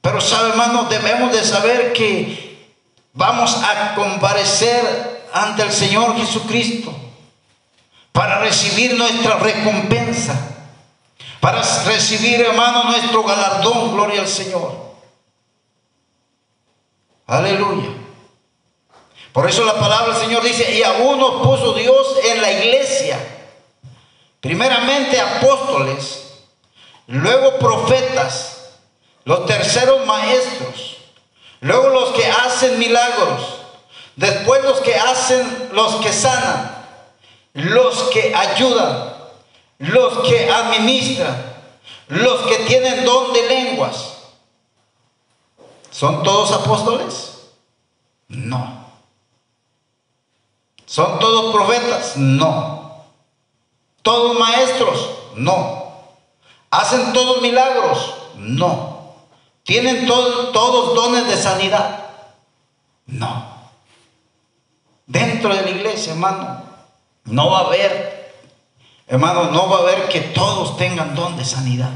Pero 0.01 0.21
sabe, 0.21 0.51
hermano, 0.51 0.85
debemos 0.85 1.33
de 1.33 1.45
saber 1.45 1.93
que 1.93 2.69
vamos 3.13 3.57
a 3.63 3.95
comparecer 3.95 5.27
ante 5.33 5.63
el 5.63 5.73
Señor 5.73 6.17
Jesucristo 6.17 6.95
para 8.13 8.39
recibir 8.39 8.97
nuestra 8.97 9.37
recompensa 9.37 10.57
para 11.41 11.63
recibir, 11.85 12.41
hermano, 12.41 12.85
nuestro 12.85 13.23
galardón. 13.23 13.93
Gloria 13.93 14.21
al 14.21 14.29
Señor. 14.29 14.87
Aleluya. 17.27 17.91
Por 19.33 19.49
eso 19.49 19.65
la 19.65 19.75
palabra 19.75 20.15
del 20.15 20.23
Señor 20.23 20.43
dice, 20.43 20.73
y 20.73 20.83
aún 20.83 21.19
nos 21.19 21.43
puso 21.43 21.75
Dios 21.75 22.17
en 22.25 22.41
la 22.41 22.53
iglesia. 22.53 23.19
Primeramente 24.41 25.21
apóstoles, 25.21 26.45
luego 27.09 27.59
profetas, 27.59 28.79
los 29.25 29.45
terceros 29.45 30.07
maestros, 30.07 30.99
luego 31.61 31.89
los 31.89 32.11
que 32.11 32.27
hacen 32.27 32.79
milagros, 32.79 33.59
después 34.15 34.63
los 34.63 34.81
que 34.81 34.95
hacen, 34.95 35.69
los 35.73 35.97
que 35.97 36.13
sanan, 36.13 36.87
los 37.53 38.05
que 38.05 38.35
ayudan, 38.35 39.16
los 39.79 40.19
que 40.29 40.51
administran, 40.51 41.37
los 42.09 42.43
que 42.43 42.57
tienen 42.67 43.05
don 43.05 43.33
de 43.33 43.49
lenguas, 43.49 44.17
¿son 45.91 46.23
todos 46.23 46.53
apóstoles? 46.53 47.51
No. 48.29 48.87
¿Son 50.87 51.19
todos 51.19 51.53
profetas? 51.53 52.17
No. 52.17 53.05
¿Todos 54.03 54.39
maestros? 54.39 55.11
No. 55.35 55.93
¿Hacen 56.71 57.13
todos 57.13 57.43
milagros? 57.43 58.15
No. 58.37 59.15
¿Tienen 59.65 60.07
todos 60.07 60.95
dones 60.95 61.27
de 61.27 61.37
sanidad? 61.37 62.07
No. 63.07 63.57
Dentro 65.07 65.55
de 65.55 65.63
la 65.63 65.71
iglesia, 65.71 66.13
hermano, 66.13 66.63
no 67.25 67.51
va 67.51 67.59
a 67.59 67.67
haber 67.67 68.16
Hermano, 69.07 69.51
no 69.51 69.69
va 69.69 69.79
a 69.79 69.81
haber 69.81 70.09
que 70.09 70.21
todos 70.21 70.77
tengan 70.77 71.15
don 71.15 71.37
de 71.37 71.45
sanidad. 71.45 71.93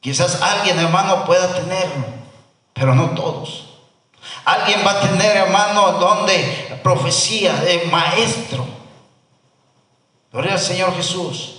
Quizás 0.00 0.42
alguien, 0.42 0.78
hermano, 0.78 1.24
pueda 1.24 1.54
tenerlo, 1.54 2.04
pero 2.72 2.94
no 2.94 3.10
todos. 3.10 3.68
Alguien 4.44 4.80
va 4.84 4.92
a 4.92 5.00
tener, 5.00 5.36
hermano, 5.36 5.92
don 5.92 6.26
de 6.26 6.80
profecía, 6.82 7.54
de 7.54 7.84
maestro. 7.90 8.66
Gloria 10.32 10.54
al 10.54 10.58
Señor 10.58 10.94
Jesús. 10.96 11.58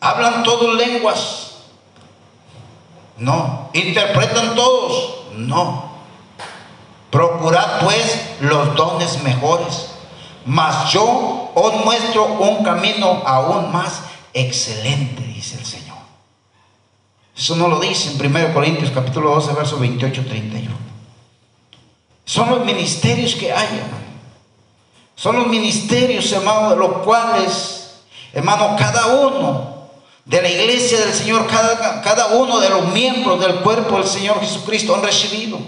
¿Hablan 0.00 0.42
todos 0.42 0.74
lenguas? 0.74 1.52
No. 3.16 3.70
¿Interpretan 3.72 4.54
todos? 4.54 5.32
No. 5.34 5.89
Procurad 7.10 7.80
pues 7.80 8.20
los 8.40 8.76
dones 8.76 9.22
mejores, 9.22 9.88
mas 10.46 10.92
yo 10.92 11.50
os 11.54 11.84
muestro 11.84 12.24
un 12.24 12.62
camino 12.62 13.22
aún 13.26 13.72
más 13.72 14.00
excelente, 14.32 15.22
dice 15.22 15.58
el 15.58 15.66
Señor. 15.66 15.96
Eso 17.36 17.56
no 17.56 17.68
lo 17.68 17.80
dice 17.80 18.12
en 18.12 18.34
1 18.36 18.54
Corintios 18.54 18.90
capítulo 18.90 19.30
12, 19.30 19.52
verso 19.54 19.78
28, 19.78 20.24
31. 20.26 20.70
Son 22.24 22.50
los 22.50 22.64
ministerios 22.64 23.34
que 23.34 23.52
hay, 23.52 23.66
hermano. 23.66 24.10
Son 25.16 25.36
los 25.36 25.48
ministerios, 25.48 26.30
hermano, 26.32 26.70
de 26.70 26.76
los 26.76 26.98
cuales, 26.98 28.02
hermano, 28.32 28.76
cada 28.78 29.06
uno 29.06 29.80
de 30.24 30.40
la 30.40 30.48
iglesia 30.48 31.00
del 31.00 31.12
Señor, 31.12 31.46
cada, 31.48 32.00
cada 32.02 32.28
uno 32.28 32.60
de 32.60 32.68
los 32.68 32.88
miembros 32.92 33.40
del 33.40 33.56
cuerpo 33.56 33.96
del 33.96 34.06
Señor 34.06 34.38
Jesucristo 34.40 34.94
han 34.94 35.02
recibido. 35.02 35.58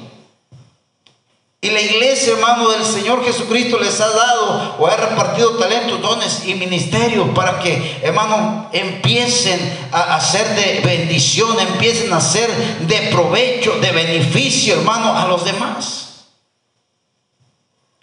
Y 1.64 1.70
la 1.70 1.80
iglesia, 1.80 2.32
hermano, 2.32 2.70
del 2.70 2.84
Señor 2.84 3.24
Jesucristo 3.24 3.78
les 3.78 4.00
ha 4.00 4.08
dado 4.08 4.74
o 4.80 4.86
ha 4.88 4.96
repartido 4.96 5.56
talentos, 5.58 6.02
dones 6.02 6.44
y 6.44 6.54
ministerios 6.54 7.28
para 7.36 7.60
que, 7.60 8.00
hermano, 8.02 8.68
empiecen 8.72 9.88
a 9.92 10.16
hacer 10.16 10.56
de 10.56 10.80
bendición, 10.80 11.56
empiecen 11.60 12.12
a 12.12 12.16
hacer 12.16 12.50
de 12.80 13.10
provecho, 13.12 13.78
de 13.78 13.92
beneficio, 13.92 14.74
hermano, 14.74 15.16
a 15.16 15.28
los 15.28 15.44
demás. 15.44 16.24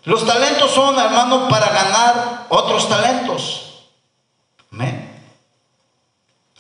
Los 0.06 0.26
talentos 0.26 0.72
son, 0.72 0.98
hermano, 0.98 1.50
para 1.50 1.68
ganar 1.68 2.46
otros 2.48 2.88
talentos. 2.88 3.90
Amén. 4.72 5.22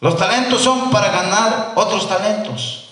Los 0.01 0.17
talentos 0.17 0.61
son 0.61 0.91
para 0.91 1.07
ganar 1.11 1.71
otros 1.75 2.09
talentos. 2.09 2.88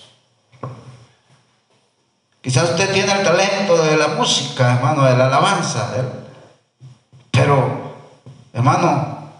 Quizás 2.48 2.70
usted 2.70 2.90
tiene 2.94 3.12
el 3.12 3.22
talento 3.22 3.76
de 3.76 3.94
la 3.94 4.08
música, 4.08 4.76
hermano, 4.76 5.04
de 5.04 5.14
la 5.18 5.26
alabanza, 5.26 5.94
pero, 7.30 7.92
hermano, 8.54 9.32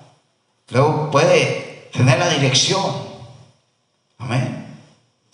luego 0.69 1.11
puede 1.11 1.89
tener 1.91 2.19
la 2.19 2.29
dirección. 2.29 2.85
Amén. 4.19 4.79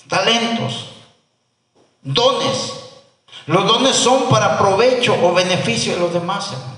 Talentos, 0.09 0.91
dones. 2.01 2.75
Los 3.47 3.67
dones 3.67 3.97
son 3.97 4.29
para 4.29 4.57
provecho 4.57 5.17
o 5.21 5.35
beneficio 5.35 5.95
de 5.95 6.01
los 6.01 6.13
demás, 6.13 6.53
hermano. 6.53 6.77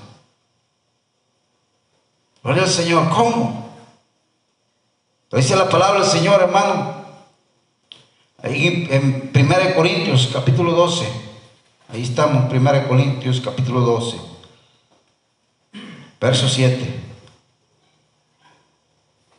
Gloria 2.43 2.63
al 2.63 2.71
Señor. 2.71 3.11
¿Cómo? 3.11 3.71
Dice 5.31 5.57
la 5.57 5.69
palabra 5.69 6.01
del 6.01 6.09
Señor, 6.09 6.41
hermano, 6.41 7.06
Ahí 8.43 8.87
en 8.91 9.31
1 9.35 9.75
Corintios 9.75 10.29
capítulo 10.31 10.73
12, 10.73 11.07
ahí 11.93 12.03
estamos, 12.03 12.53
1 12.53 12.89
Corintios 12.89 13.41
capítulo 13.41 13.81
12, 13.81 14.19
verso 16.21 16.47
7. 16.47 17.01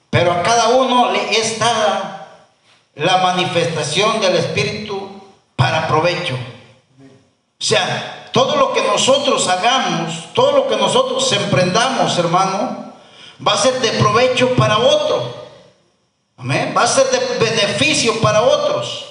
Pero 0.10 0.32
a 0.32 0.42
cada 0.42 0.70
uno 0.70 1.12
le 1.12 1.40
es 1.40 1.60
dada 1.60 2.48
la 2.96 3.18
manifestación 3.18 4.20
del 4.20 4.36
Espíritu 4.36 5.22
para 5.56 5.88
provecho. 5.88 6.34
O 6.34 7.64
sea, 7.64 8.30
todo 8.34 8.56
lo 8.56 8.74
que 8.74 8.82
nosotros 8.82 9.48
hagamos, 9.48 10.34
todo 10.34 10.54
lo 10.54 10.68
que 10.68 10.76
nosotros 10.76 11.32
emprendamos, 11.34 12.18
hermano, 12.18 12.94
va 13.46 13.54
a 13.54 13.58
ser 13.58 13.80
de 13.80 13.92
provecho 13.92 14.56
para 14.56 14.80
otro. 14.80 15.47
Amén. 16.38 16.74
Va 16.78 16.84
a 16.84 16.88
ser 16.88 17.10
de 17.10 17.40
beneficio 17.40 18.22
para 18.22 18.44
otros. 18.44 19.06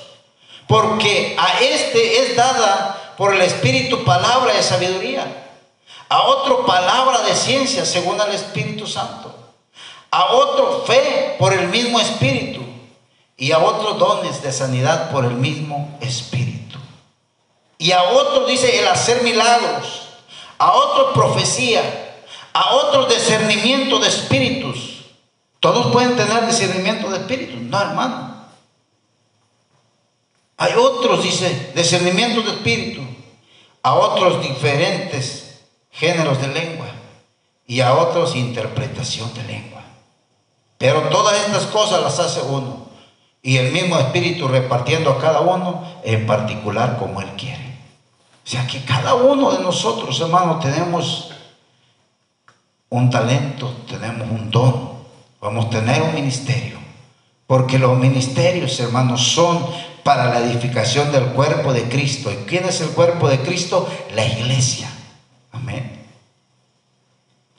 Porque 0.68 1.36
a 1.38 1.60
este 1.60 2.20
es 2.20 2.36
dada 2.36 3.14
por 3.16 3.34
el 3.34 3.42
Espíritu 3.42 4.04
palabra 4.04 4.54
de 4.54 4.62
sabiduría. 4.62 5.26
A 6.08 6.22
otro 6.22 6.64
palabra 6.64 7.22
de 7.22 7.34
ciencia 7.34 7.84
según 7.84 8.20
el 8.20 8.32
Espíritu 8.32 8.86
Santo. 8.86 9.34
A 10.12 10.32
otro 10.32 10.84
fe 10.86 11.34
por 11.38 11.52
el 11.52 11.68
mismo 11.68 11.98
Espíritu. 12.00 12.62
Y 13.36 13.50
a 13.50 13.58
otros 13.58 13.98
dones 13.98 14.40
de 14.42 14.52
sanidad 14.52 15.10
por 15.10 15.24
el 15.24 15.34
mismo 15.34 15.98
Espíritu. 16.00 16.78
Y 17.76 17.90
a 17.90 18.04
otro 18.04 18.46
dice 18.46 18.78
el 18.78 18.86
hacer 18.86 19.22
milagros. 19.22 20.02
A 20.58 20.72
otro 20.72 21.12
profecía. 21.12 21.82
A 22.52 22.74
otro 22.76 23.06
discernimiento 23.06 23.98
de 23.98 24.08
espíritus 24.08 24.85
todos 25.60 25.92
pueden 25.92 26.16
tener 26.16 26.46
discernimiento 26.46 27.10
de 27.10 27.18
espíritu, 27.18 27.56
no 27.60 27.80
hermano. 27.80 28.36
Hay 30.58 30.72
otros, 30.74 31.22
dice, 31.22 31.72
discernimiento 31.74 32.42
de 32.42 32.50
espíritu, 32.52 33.02
a 33.82 33.94
otros 33.94 34.42
diferentes 34.42 35.60
géneros 35.90 36.40
de 36.40 36.48
lengua 36.48 36.86
y 37.66 37.80
a 37.80 37.94
otros 37.94 38.34
interpretación 38.34 39.32
de 39.34 39.42
lengua. 39.44 39.82
Pero 40.78 41.02
todas 41.08 41.38
estas 41.46 41.64
cosas 41.66 42.02
las 42.02 42.18
hace 42.18 42.40
uno 42.42 42.86
y 43.42 43.58
el 43.58 43.72
mismo 43.72 43.98
espíritu 43.98 44.48
repartiendo 44.48 45.10
a 45.10 45.20
cada 45.20 45.40
uno 45.40 45.84
en 46.04 46.26
particular 46.26 46.98
como 46.98 47.20
él 47.20 47.30
quiere. 47.36 47.78
O 48.44 48.48
sea 48.48 48.66
que 48.66 48.84
cada 48.84 49.14
uno 49.14 49.52
de 49.52 49.62
nosotros, 49.62 50.20
hermano, 50.20 50.58
tenemos 50.58 51.30
un 52.88 53.10
talento, 53.10 53.72
tenemos 53.88 54.28
un 54.30 54.50
don 54.50 54.95
Vamos 55.40 55.66
a 55.66 55.70
tener 55.70 56.02
un 56.02 56.14
ministerio. 56.14 56.78
Porque 57.46 57.78
los 57.78 57.96
ministerios, 57.98 58.78
hermanos, 58.80 59.22
son 59.32 59.64
para 60.02 60.26
la 60.26 60.38
edificación 60.40 61.12
del 61.12 61.26
cuerpo 61.26 61.72
de 61.72 61.84
Cristo. 61.88 62.30
¿Y 62.30 62.36
quién 62.46 62.64
es 62.64 62.80
el 62.80 62.88
cuerpo 62.90 63.28
de 63.28 63.40
Cristo? 63.40 63.88
La 64.14 64.24
iglesia. 64.24 64.88
Amén. 65.52 66.04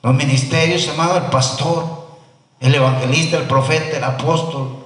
Los 0.01 0.13
ministerios, 0.13 0.87
hermano, 0.87 1.17
el 1.17 1.23
pastor, 1.23 2.07
el 2.59 2.75
evangelista, 2.75 3.37
el 3.37 3.43
profeta, 3.43 3.97
el 3.97 4.03
apóstol. 4.03 4.83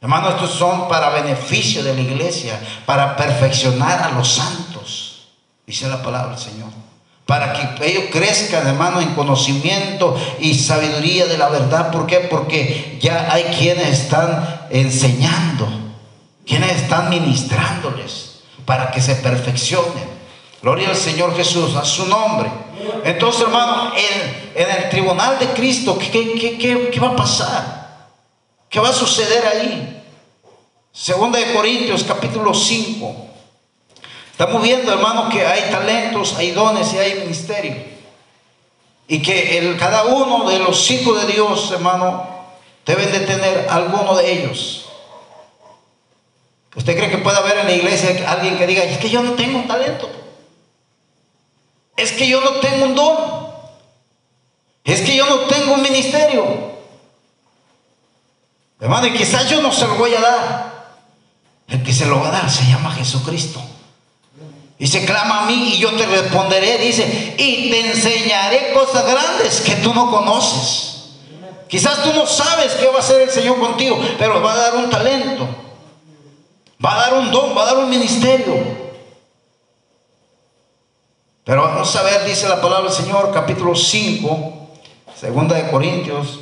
Hermano, 0.00 0.30
estos 0.30 0.50
son 0.50 0.88
para 0.88 1.10
beneficio 1.10 1.82
de 1.84 1.94
la 1.94 2.00
iglesia, 2.00 2.60
para 2.86 3.16
perfeccionar 3.16 4.02
a 4.02 4.10
los 4.12 4.28
santos. 4.28 5.28
Dice 5.66 5.88
la 5.88 6.02
palabra 6.02 6.30
del 6.30 6.38
Señor 6.38 6.81
para 7.26 7.52
que 7.52 7.88
ellos 7.88 8.04
crezcan, 8.10 8.66
hermano, 8.66 9.00
en 9.00 9.14
conocimiento 9.14 10.16
y 10.40 10.54
sabiduría 10.54 11.26
de 11.26 11.38
la 11.38 11.48
verdad. 11.48 11.90
¿Por 11.90 12.06
qué? 12.06 12.18
Porque 12.18 12.98
ya 13.00 13.32
hay 13.32 13.44
quienes 13.44 13.88
están 14.00 14.66
enseñando, 14.70 15.68
quienes 16.46 16.82
están 16.82 17.10
ministrándoles 17.10 18.40
para 18.64 18.90
que 18.90 19.00
se 19.00 19.14
perfeccionen. 19.16 20.10
Gloria 20.60 20.90
al 20.90 20.96
Señor 20.96 21.36
Jesús, 21.36 21.74
a 21.76 21.84
su 21.84 22.06
nombre. 22.06 22.50
Entonces, 23.04 23.42
hermano, 23.42 23.92
en, 23.96 24.68
el 24.68 24.90
tribunal 24.90 25.38
de 25.38 25.46
Cristo, 25.48 25.98
¿qué, 25.98 26.10
qué, 26.10 26.90
qué 26.92 27.00
va 27.00 27.08
a 27.08 27.16
pasar? 27.16 27.82
¿Qué 28.68 28.80
va 28.80 28.88
a 28.88 28.92
suceder 28.92 29.44
ahí? 29.46 30.02
Segunda 30.92 31.38
de 31.38 31.52
Corintios, 31.52 32.04
capítulo 32.04 32.52
5. 32.52 33.31
Estamos 34.32 34.62
viendo, 34.62 34.92
hermano, 34.92 35.28
que 35.28 35.46
hay 35.46 35.70
talentos, 35.70 36.34
hay 36.36 36.50
dones 36.50 36.92
y 36.94 36.98
hay 36.98 37.20
ministerio. 37.20 37.76
Y 39.06 39.22
que 39.22 39.76
cada 39.78 40.04
uno 40.04 40.48
de 40.48 40.58
los 40.58 40.90
hijos 40.90 41.20
de 41.20 41.32
Dios, 41.32 41.70
hermano, 41.70 42.26
deben 42.84 43.12
de 43.12 43.20
tener 43.20 43.66
alguno 43.70 44.16
de 44.16 44.32
ellos. 44.32 44.86
¿Usted 46.74 46.96
cree 46.96 47.10
que 47.10 47.18
puede 47.18 47.36
haber 47.36 47.58
en 47.58 47.66
la 47.66 47.74
iglesia 47.74 48.30
alguien 48.30 48.56
que 48.56 48.66
diga, 48.66 48.82
es 48.82 48.98
que 48.98 49.10
yo 49.10 49.22
no 49.22 49.32
tengo 49.32 49.58
un 49.58 49.68
talento? 49.68 50.10
Es 51.96 52.12
que 52.12 52.26
yo 52.26 52.40
no 52.40 52.52
tengo 52.52 52.86
un 52.86 52.94
don. 52.94 53.52
Es 54.82 55.02
que 55.02 55.14
yo 55.14 55.26
no 55.26 55.40
tengo 55.40 55.74
un 55.74 55.82
ministerio. 55.82 56.72
Hermano, 58.80 59.06
y 59.06 59.12
quizás 59.12 59.48
yo 59.48 59.60
no 59.60 59.70
se 59.70 59.86
lo 59.86 59.94
voy 59.96 60.14
a 60.14 60.20
dar. 60.20 60.72
El 61.68 61.82
que 61.82 61.92
se 61.92 62.06
lo 62.06 62.18
va 62.18 62.28
a 62.28 62.32
dar 62.32 62.50
se 62.50 62.64
llama 62.64 62.90
Jesucristo. 62.92 63.62
Dice, 64.82 65.04
clama 65.04 65.44
a 65.44 65.46
mí 65.46 65.74
y 65.74 65.78
yo 65.78 65.92
te 65.94 66.04
responderé. 66.06 66.76
Dice, 66.76 67.36
y 67.38 67.70
te 67.70 67.92
enseñaré 67.92 68.72
cosas 68.72 69.06
grandes 69.06 69.60
que 69.60 69.76
tú 69.76 69.94
no 69.94 70.10
conoces. 70.10 71.12
Quizás 71.68 72.02
tú 72.02 72.12
no 72.12 72.26
sabes 72.26 72.72
qué 72.72 72.88
va 72.88 72.96
a 72.96 72.98
hacer 72.98 73.20
el 73.20 73.30
Señor 73.30 73.60
contigo, 73.60 73.96
pero 74.18 74.42
va 74.42 74.54
a 74.54 74.56
dar 74.56 74.74
un 74.74 74.90
talento. 74.90 75.46
Va 76.84 76.94
a 76.94 77.00
dar 77.00 77.14
un 77.14 77.30
don, 77.30 77.56
va 77.56 77.62
a 77.62 77.66
dar 77.66 77.76
un 77.76 77.90
ministerio. 77.90 78.56
Pero 81.44 81.62
vamos 81.62 81.94
a 81.94 82.02
ver, 82.02 82.24
dice 82.24 82.48
la 82.48 82.60
palabra 82.60 82.90
del 82.90 83.04
Señor, 83.04 83.30
capítulo 83.32 83.76
5, 83.76 84.68
segunda 85.14 85.54
de 85.54 85.70
Corintios, 85.70 86.40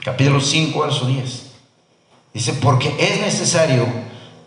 capítulo 0.00 0.40
5, 0.40 0.80
verso 0.80 1.06
10. 1.06 1.42
Dice, 2.34 2.54
porque 2.54 2.92
es 2.98 3.20
necesario 3.20 3.86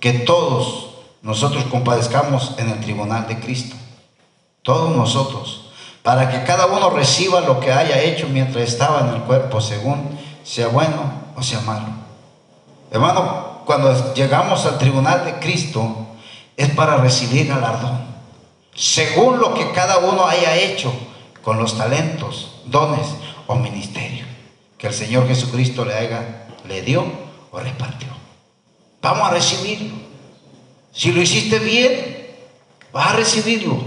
que 0.01 0.11
todos 0.11 0.84
nosotros 1.25 1.63
compadezcamos 1.71 2.53
en 2.59 2.69
el 2.69 2.79
tribunal 2.81 3.27
de 3.27 3.39
Cristo. 3.39 3.75
Todos 4.61 4.95
nosotros. 4.95 5.71
Para 6.03 6.29
que 6.29 6.43
cada 6.43 6.67
uno 6.67 6.91
reciba 6.91 7.41
lo 7.41 7.59
que 7.59 7.71
haya 7.71 7.99
hecho 7.99 8.27
mientras 8.29 8.63
estaba 8.63 8.99
en 9.01 9.15
el 9.15 9.21
cuerpo, 9.21 9.59
según 9.59 10.19
sea 10.43 10.67
bueno 10.67 11.11
o 11.35 11.41
sea 11.41 11.61
malo. 11.61 11.87
Hermano, 12.91 13.63
cuando 13.65 14.13
llegamos 14.13 14.67
al 14.67 14.77
tribunal 14.77 15.25
de 15.25 15.39
Cristo, 15.39 16.09
es 16.55 16.69
para 16.69 16.97
recibir 16.97 17.47
galardón. 17.47 18.05
Según 18.75 19.39
lo 19.39 19.55
que 19.55 19.71
cada 19.71 19.97
uno 19.97 20.27
haya 20.27 20.55
hecho 20.55 20.93
con 21.41 21.57
los 21.57 21.75
talentos, 21.75 22.61
dones 22.65 23.07
o 23.47 23.55
ministerios 23.55 24.27
que 24.77 24.85
el 24.85 24.93
Señor 24.93 25.27
Jesucristo 25.27 25.85
le, 25.85 25.95
haga, 25.95 26.49
le 26.67 26.83
dio 26.83 27.03
o 27.51 27.59
repartió. 27.59 28.09
Vamos 29.01 29.27
a 29.27 29.31
recibirlo. 29.31 30.05
Si 30.95 31.11
lo 31.11 31.21
hiciste 31.21 31.59
bien, 31.59 32.25
vas 32.93 33.09
a 33.09 33.15
recibirlo. 33.17 33.77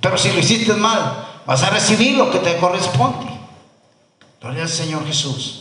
Pero 0.00 0.16
si 0.16 0.30
lo 0.32 0.38
hiciste 0.38 0.72
mal, 0.74 1.40
vas 1.44 1.62
a 1.64 1.70
recibir 1.70 2.16
lo 2.16 2.30
que 2.30 2.38
te 2.38 2.56
corresponde. 2.58 3.26
Gloria 4.40 4.62
al 4.62 4.68
Señor 4.68 5.04
Jesús. 5.04 5.58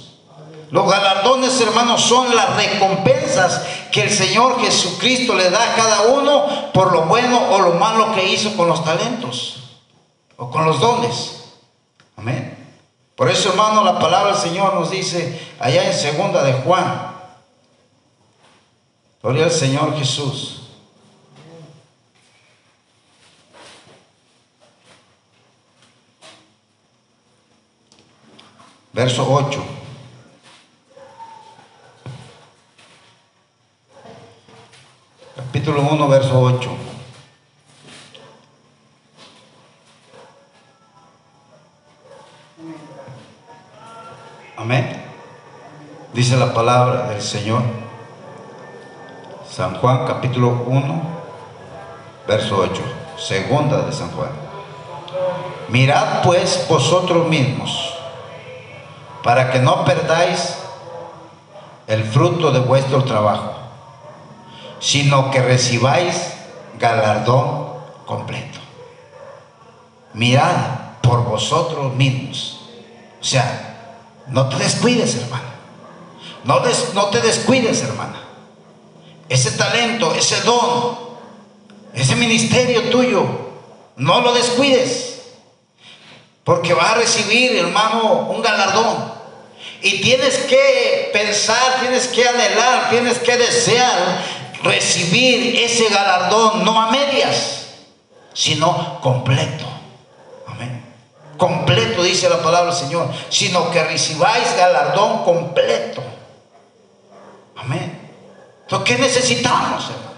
Los 0.70 0.90
galardones, 0.90 1.60
hermanos, 1.60 2.02
son 2.04 2.34
las 2.36 2.56
recompensas 2.56 3.64
que 3.92 4.04
el 4.04 4.12
Señor 4.12 4.62
Jesucristo 4.62 5.36
le 5.36 5.50
da 5.50 5.74
a 5.74 5.76
cada 5.76 6.02
uno 6.04 6.72
por 6.72 6.94
lo 6.94 7.02
bueno 7.04 7.42
o 7.52 7.60
lo 7.60 7.74
malo 7.74 8.14
que 8.14 8.30
hizo 8.30 8.56
con 8.56 8.68
los 8.68 8.86
talentos 8.86 9.64
o 10.38 10.50
con 10.50 10.66
los 10.66 10.80
dones. 10.80 11.44
Amén. 12.16 12.58
Por 13.16 13.30
eso, 13.30 13.50
hermano, 13.50 13.84
la 13.84 14.00
palabra 14.00 14.32
del 14.34 14.42
Señor 14.42 14.76
nos 14.76 14.92
dice 14.92 15.42
allá 15.60 15.86
en 15.86 15.94
segunda 15.94 16.44
de 16.44 16.54
Juan. 16.54 17.11
Gloria 19.22 19.44
al 19.46 19.52
Señor 19.52 19.96
Jesús. 19.98 20.62
Verso 28.94 29.32
8. 29.32 29.64
Capítulo 35.36 35.84
1, 35.84 36.08
verso 36.08 36.42
8. 36.42 36.72
Amén. 44.58 45.04
Dice 46.12 46.36
la 46.38 46.54
palabra 46.54 47.10
del 47.10 47.22
Señor. 47.22 47.91
San 49.52 49.76
Juan 49.76 50.06
capítulo 50.08 50.64
1, 50.66 51.02
verso 52.28 52.58
8. 52.58 52.82
Segunda 53.18 53.82
de 53.82 53.92
San 53.92 54.10
Juan. 54.12 54.30
Mirad 55.70 56.24
pues 56.24 56.66
vosotros 56.70 57.28
mismos, 57.28 57.94
para 59.24 59.52
que 59.52 59.60
no 59.60 59.84
perdáis 59.84 60.56
el 61.88 62.04
fruto 62.04 62.52
de 62.52 62.60
vuestro 62.60 63.04
trabajo 63.04 63.62
sino 64.82 65.30
que 65.30 65.42
recibáis 65.42 66.34
galardón 66.80 67.70
completo. 68.06 68.60
Mirad 70.14 70.56
por 71.02 71.24
vosotros 71.24 71.94
mismos. 71.94 72.60
O 73.22 73.24
sea, 73.24 74.00
no 74.28 74.50
te 74.50 74.58
descuides, 74.58 75.16
hermano. 75.16 75.44
No, 76.44 76.60
no 76.96 77.06
te 77.10 77.22
descuides, 77.22 77.84
hermana. 77.84 78.21
Ese 79.32 79.52
talento, 79.52 80.14
ese 80.14 80.42
don, 80.42 80.98
ese 81.94 82.18
ministerio 82.18 82.90
tuyo, 82.90 83.26
no 83.96 84.20
lo 84.20 84.34
descuides. 84.34 85.22
Porque 86.44 86.74
vas 86.74 86.92
a 86.92 86.96
recibir, 86.96 87.56
hermano, 87.56 88.28
un 88.30 88.42
galardón. 88.42 89.14
Y 89.82 90.02
tienes 90.02 90.38
que 90.40 91.12
pensar, 91.14 91.80
tienes 91.80 92.10
que 92.10 92.28
anhelar, 92.28 92.90
tienes 92.90 93.20
que 93.20 93.38
desear 93.38 94.22
recibir 94.64 95.64
ese 95.64 95.88
galardón 95.88 96.66
no 96.66 96.82
a 96.82 96.92
medias, 96.92 97.68
sino 98.34 99.00
completo. 99.00 99.64
Amén. 100.46 100.84
Completo, 101.38 102.04
dice 102.04 102.30
la 102.30 102.40
palabra 102.40 102.72
del 102.74 102.84
Señor, 102.84 103.08
sino 103.30 103.72
que 103.72 103.82
recibáis 103.82 104.58
galardón 104.58 105.24
completo. 105.24 106.04
Amén. 107.56 108.01
Entonces, 108.72 108.96
¿qué 108.96 109.02
necesitamos, 109.02 109.84
hermano? 109.90 110.12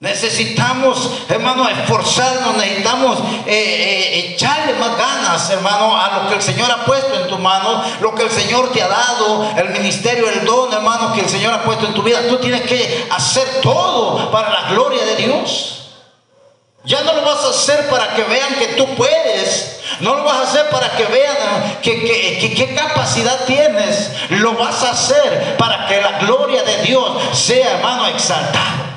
Necesitamos, 0.00 1.10
hermano, 1.28 1.68
esforzarnos, 1.68 2.56
necesitamos 2.56 3.18
eh, 3.46 3.52
eh, 3.54 4.34
echarle 4.34 4.74
más 4.74 4.98
ganas, 4.98 5.48
hermano, 5.50 5.96
a 5.96 6.24
lo 6.24 6.28
que 6.28 6.34
el 6.34 6.42
Señor 6.42 6.68
ha 6.72 6.84
puesto 6.84 7.22
en 7.22 7.28
tu 7.28 7.38
mano, 7.38 7.84
lo 8.00 8.12
que 8.16 8.24
el 8.24 8.30
Señor 8.32 8.72
te 8.72 8.82
ha 8.82 8.88
dado, 8.88 9.48
el 9.58 9.68
ministerio, 9.68 10.28
el 10.28 10.44
don, 10.44 10.72
hermano, 10.72 11.12
que 11.12 11.20
el 11.20 11.28
Señor 11.28 11.54
ha 11.54 11.62
puesto 11.62 11.86
en 11.86 11.94
tu 11.94 12.02
vida. 12.02 12.26
Tú 12.28 12.38
tienes 12.38 12.62
que 12.62 13.06
hacer 13.12 13.60
todo 13.60 14.28
para 14.32 14.50
la 14.50 14.70
gloria 14.70 15.04
de 15.04 15.14
Dios. 15.14 15.81
Ya 16.84 17.02
no 17.02 17.12
lo 17.12 17.22
vas 17.22 17.44
a 17.44 17.50
hacer 17.50 17.88
para 17.88 18.14
que 18.14 18.24
vean 18.24 18.54
que 18.56 18.66
tú 18.68 18.86
puedes. 18.96 19.80
No 20.00 20.16
lo 20.16 20.24
vas 20.24 20.38
a 20.38 20.42
hacer 20.42 20.68
para 20.68 20.90
que 20.90 21.04
vean 21.04 21.78
qué 21.80 22.74
capacidad 22.74 23.44
tienes. 23.44 24.10
Lo 24.30 24.54
vas 24.54 24.82
a 24.82 24.90
hacer 24.90 25.56
para 25.56 25.86
que 25.86 26.00
la 26.00 26.18
gloria 26.18 26.62
de 26.64 26.82
Dios 26.82 27.38
sea, 27.38 27.76
hermano, 27.76 28.08
exaltada. 28.08 28.92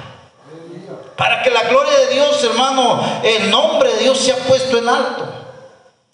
Para 1.16 1.44
que 1.44 1.52
la 1.52 1.64
gloria 1.64 1.98
de 2.00 2.08
Dios, 2.08 2.44
hermano, 2.44 3.22
el 3.24 3.50
nombre 3.52 3.94
de 3.94 4.00
Dios 4.00 4.18
sea 4.18 4.36
puesto 4.38 4.78
en 4.78 4.90
alto. 4.90 5.26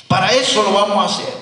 Para 0.08 0.32
eso 0.34 0.62
lo 0.64 0.74
vamos 0.74 0.98
a 0.98 1.14
hacer. 1.16 1.34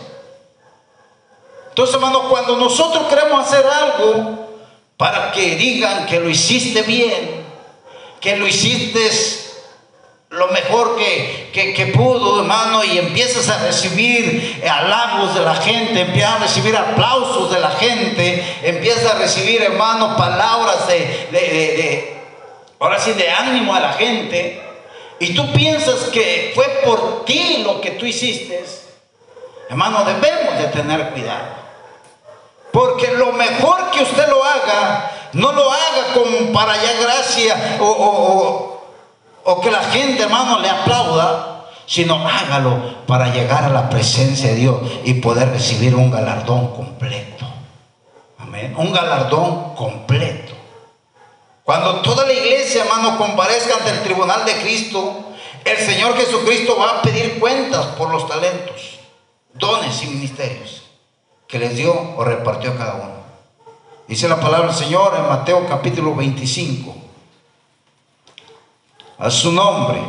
Entonces, 1.70 1.96
hermano, 1.96 2.30
cuando 2.30 2.56
nosotros 2.56 3.08
queremos 3.08 3.48
hacer 3.48 3.66
algo 3.66 4.48
para 4.96 5.32
que 5.32 5.56
digan 5.56 6.06
que 6.06 6.20
lo 6.20 6.30
hiciste 6.30 6.84
bien, 6.84 7.46
que 8.22 8.36
lo 8.36 8.46
hiciste 8.46 9.08
lo 10.30 10.48
mejor 10.50 10.96
que, 10.96 11.74
que, 11.76 11.88
pudo, 11.88 12.42
hermano, 12.42 12.84
y 12.84 13.00
empiezas 13.00 13.50
a 13.50 13.66
recibir 13.66 14.62
halagos 14.70 15.34
de 15.34 15.42
la 15.42 15.56
gente, 15.56 16.02
empiezas 16.02 16.36
a 16.36 16.40
recibir 16.40 16.78
aplausos 16.78 17.52
de 17.52 17.60
la 17.60 17.72
gente, 17.72 18.60
empiezas 18.64 19.16
a 19.16 19.18
recibir, 19.18 19.62
hermano, 19.62 20.16
palabras 20.16 20.88
de 20.88 22.20
ahora 22.80 23.00
sí, 23.00 23.14
de 23.14 23.30
ánimo 23.30 23.74
a 23.76 23.80
la 23.80 23.94
gente, 23.94 24.62
y 25.20 25.34
tú 25.34 25.52
piensas 25.52 26.06
que 26.14 26.52
fue 26.56 26.66
por 26.86 27.26
ti 27.26 27.62
lo 27.64 27.82
que 27.82 27.92
tú 27.92 28.06
hiciste, 28.06 28.64
hermano, 29.70 30.04
debemos 30.06 30.58
de 30.58 30.66
tener 30.68 31.10
cuidado. 31.10 31.60
Porque 32.72 33.12
lo 33.14 33.34
mejor 33.34 33.92
que 33.92 34.04
usted 34.04 34.28
lo 34.30 34.44
haga, 34.44 35.12
no 35.34 35.52
lo 35.52 35.72
haga 35.72 36.14
como 36.14 36.54
para 36.54 36.74
allá 36.74 36.94
gracia 37.02 37.78
o, 37.80 37.86
o 37.86 38.69
que 39.62 39.72
la 39.72 39.84
gente, 39.84 40.24
hermano, 40.24 40.60
le 40.60 40.70
aplauda, 40.70 41.66
sino 41.86 42.16
hágalo 42.28 43.06
para 43.08 43.34
llegar 43.34 43.64
a 43.64 43.70
la 43.70 43.90
presencia 43.90 44.50
de 44.50 44.56
Dios 44.56 44.80
y 45.04 45.16
poder 45.16 45.50
recibir 45.50 45.96
un 45.96 46.12
galardón 46.12 46.76
completo. 46.76 47.46
Amén. 48.38 48.74
Un 48.78 48.94
galardón 48.94 49.76
completo. 49.76 50.54
Cuando 51.64 52.02
toda 52.02 52.26
la 52.26 52.34
iglesia, 52.34 52.84
hermano, 52.84 53.18
comparezca 53.18 53.76
ante 53.78 53.92
el 53.92 54.04
tribunal 54.04 54.46
de 54.46 54.54
Cristo, 54.62 55.26
el 55.66 55.78
Señor 55.78 56.16
Jesucristo 56.16 56.78
va 56.78 57.00
a 57.00 57.02
pedir 57.02 57.40
cuentas 57.40 57.86
por 57.98 58.10
los 58.10 58.28
talentos, 58.28 59.00
dones 59.54 60.02
y 60.04 60.08
ministerios 60.08 60.84
que 61.48 61.60
les 61.60 61.76
dio 61.76 61.94
o 62.16 62.24
repartió 62.24 62.72
a 62.72 62.76
cada 62.76 62.94
uno. 62.96 63.20
Dice 64.08 64.28
la 64.28 64.40
palabra 64.40 64.68
del 64.68 64.76
Señor 64.76 65.14
en 65.16 65.28
Mateo 65.28 65.68
capítulo 65.68 66.16
25. 66.16 67.09
A 69.20 69.30
su 69.30 69.52
nombre. 69.52 70.02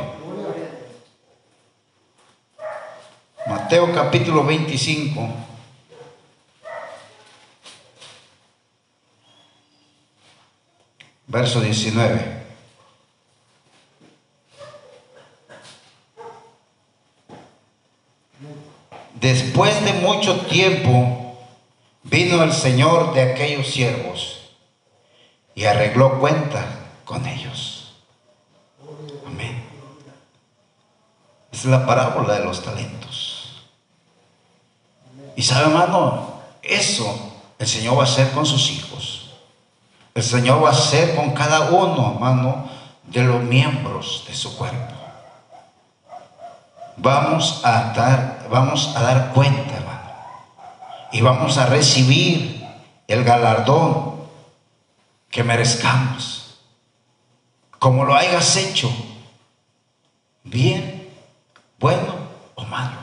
Mateo 3.47 3.93
capítulo 3.93 4.45
25. 4.45 5.51
verso 11.31 11.61
19. 11.61 12.41
Después 19.21 19.85
de 19.85 19.93
mucho 19.95 20.41
tiempo 20.47 21.39
vino 22.03 22.43
el 22.43 22.53
Señor 22.53 23.15
de 23.15 23.23
aquellos 23.23 23.69
siervos 23.69 24.57
y 25.55 25.67
arregló 25.67 26.19
cuenta 26.19 26.67
con 27.05 27.27
ellos. 27.27 27.95
Amén. 29.27 29.63
Es 31.61 31.67
la 31.67 31.85
parábola 31.85 32.39
de 32.39 32.45
los 32.47 32.63
talentos. 32.63 33.67
Y 35.37 35.43
sabe, 35.43 35.67
hermano, 35.67 36.41
eso 36.63 37.35
el 37.59 37.67
Señor 37.67 37.99
va 37.99 38.05
a 38.05 38.07
hacer 38.07 38.31
con 38.31 38.47
sus 38.47 38.71
hijos. 38.71 39.33
El 40.15 40.23
Señor 40.23 40.65
va 40.65 40.71
a 40.71 40.73
hacer 40.73 41.15
con 41.15 41.33
cada 41.33 41.69
uno, 41.69 42.13
hermano, 42.15 42.67
de 43.09 43.25
los 43.25 43.43
miembros 43.43 44.25
de 44.27 44.35
su 44.35 44.57
cuerpo. 44.57 44.95
Vamos 46.97 47.61
a 47.63 47.93
dar, 47.93 48.47
vamos 48.51 48.97
a 48.97 49.03
dar 49.03 49.33
cuenta, 49.35 49.77
hermano. 49.77 50.13
Y 51.13 51.21
vamos 51.21 51.59
a 51.59 51.67
recibir 51.67 52.67
el 53.07 53.23
galardón 53.23 54.15
que 55.31 55.45
merezcamos. 55.45 56.59
Como 57.79 58.07
lo 58.07 58.15
hayas 58.15 58.57
hecho, 58.57 58.91
bien, 60.43 61.00
bueno 61.81 62.15
o 62.55 62.65
malo. 62.65 63.01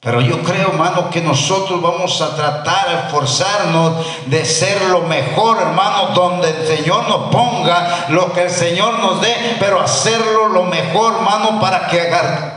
Pero 0.00 0.20
yo 0.20 0.40
creo, 0.44 0.68
hermano, 0.68 1.10
que 1.10 1.20
nosotros 1.20 1.82
vamos 1.82 2.20
a 2.22 2.36
tratar, 2.36 2.88
a 2.88 3.00
esforzarnos 3.00 4.06
de 4.26 4.44
ser 4.44 4.80
lo 4.82 5.00
mejor, 5.00 5.58
hermano, 5.60 6.10
donde 6.14 6.48
el 6.50 6.66
Señor 6.68 7.08
nos 7.08 7.32
ponga, 7.32 8.06
lo 8.10 8.32
que 8.32 8.44
el 8.44 8.50
Señor 8.50 9.00
nos 9.00 9.20
dé, 9.20 9.56
pero 9.58 9.80
hacerlo 9.80 10.48
lo 10.50 10.62
mejor, 10.62 11.14
hermano, 11.16 11.60
para 11.60 11.88
que, 11.88 12.08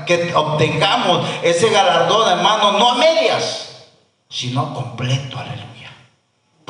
que 0.06 0.36
obtengamos 0.36 1.28
ese 1.42 1.72
galardón, 1.72 2.30
hermano, 2.30 2.74
no 2.74 2.92
a 2.92 2.96
medias. 2.96 3.88
sino 4.30 4.72
completo, 4.76 5.40
aleluya. 5.40 5.81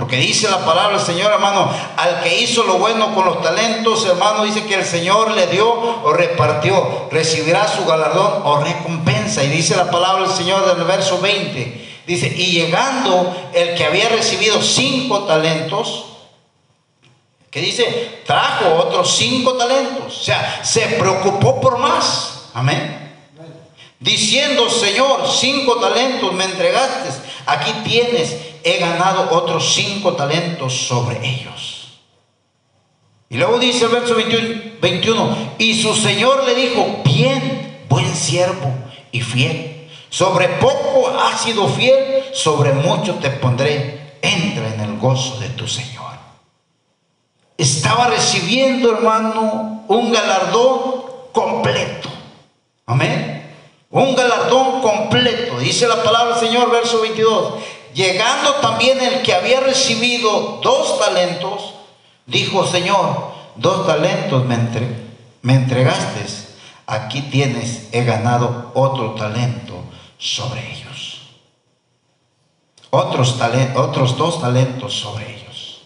Porque 0.01 0.17
dice 0.17 0.49
la 0.49 0.65
palabra 0.65 0.97
del 0.97 1.05
Señor, 1.05 1.31
hermano, 1.31 1.71
al 1.95 2.23
que 2.23 2.41
hizo 2.41 2.63
lo 2.63 2.79
bueno 2.79 3.13
con 3.13 3.23
los 3.23 3.39
talentos, 3.43 4.03
hermano, 4.07 4.43
dice 4.43 4.65
que 4.65 4.73
el 4.73 4.83
Señor 4.83 5.29
le 5.29 5.45
dio 5.45 5.71
o 5.71 6.11
repartió, 6.11 7.07
recibirá 7.11 7.67
su 7.67 7.85
galardón 7.85 8.41
o 8.43 8.57
recompensa. 8.63 9.43
Y 9.43 9.49
dice 9.49 9.75
la 9.75 9.91
palabra 9.91 10.23
del 10.23 10.35
Señor 10.35 10.75
del 10.75 10.87
verso 10.87 11.21
20, 11.21 12.01
dice, 12.07 12.33
y 12.35 12.47
llegando 12.47 13.51
el 13.53 13.75
que 13.75 13.85
había 13.85 14.09
recibido 14.09 14.59
cinco 14.63 15.25
talentos, 15.25 16.05
que 17.51 17.61
dice, 17.61 18.23
trajo 18.25 18.73
otros 18.79 19.15
cinco 19.15 19.53
talentos, 19.53 20.17
o 20.19 20.23
sea, 20.23 20.61
se 20.63 20.81
preocupó 20.97 21.61
por 21.61 21.77
más, 21.77 22.45
amén. 22.55 22.97
Diciendo, 23.99 24.67
Señor, 24.67 25.29
cinco 25.31 25.75
talentos 25.75 26.33
me 26.33 26.45
entregaste, 26.45 27.11
aquí 27.45 27.71
tienes 27.84 28.36
he 28.63 28.77
ganado 28.77 29.30
otros 29.32 29.73
cinco 29.73 30.13
talentos 30.13 30.73
sobre 30.73 31.17
ellos. 31.27 31.99
Y 33.30 33.38
luego 33.38 33.60
dice 33.60 33.86
el 33.86 33.91
verso 33.91 34.15
21, 34.15 35.38
y 35.58 35.82
su 35.82 35.95
Señor 35.95 36.43
le 36.43 36.54
dijo, 36.54 37.01
bien, 37.06 37.86
buen 37.88 38.13
siervo 38.13 38.73
y 39.12 39.21
fiel, 39.21 39.89
sobre 40.10 40.49
poco 40.49 41.08
has 41.17 41.41
sido 41.41 41.67
fiel, 41.69 42.25
sobre 42.34 42.73
mucho 42.73 43.15
te 43.15 43.30
pondré, 43.30 44.17
entra 44.21 44.73
en 44.73 44.82
el 44.82 44.97
gozo 44.97 45.39
de 45.39 45.47
tu 45.49 45.65
Señor. 45.67 46.12
Estaba 47.58 48.08
recibiendo, 48.08 48.91
hermano, 48.91 49.86
un 49.88 50.12
galardón 50.12 51.04
completo. 51.32 52.10
Amén. 52.86 53.40
Un 53.91 54.15
galardón 54.15 54.82
completo. 54.82 55.60
Dice 55.60 55.88
la 55.88 56.01
palabra 56.01 56.38
del 56.38 56.47
Señor, 56.47 56.71
verso 56.71 57.01
22. 57.01 57.56
Llegando 57.93 58.56
también 58.56 58.99
el 59.01 59.21
que 59.21 59.34
había 59.34 59.60
recibido 59.60 60.60
dos 60.63 60.97
talentos, 60.97 61.73
dijo, 62.25 62.65
Señor, 62.65 63.32
dos 63.58 63.86
talentos 63.86 64.45
me, 64.45 65.54
entregaste, 65.54 66.25
aquí 66.88 67.21
tienes, 67.23 67.89
he 67.91 68.06
ganado 68.06 68.71
otro 68.75 69.12
talento 69.12 69.84
sobre 70.17 70.71
ellos. 70.71 71.21
Otros, 72.91 73.38
otros 73.75 74.17
dos 74.17 74.41
talentos 74.41 74.93
sobre 74.93 75.36
ellos. 75.36 75.82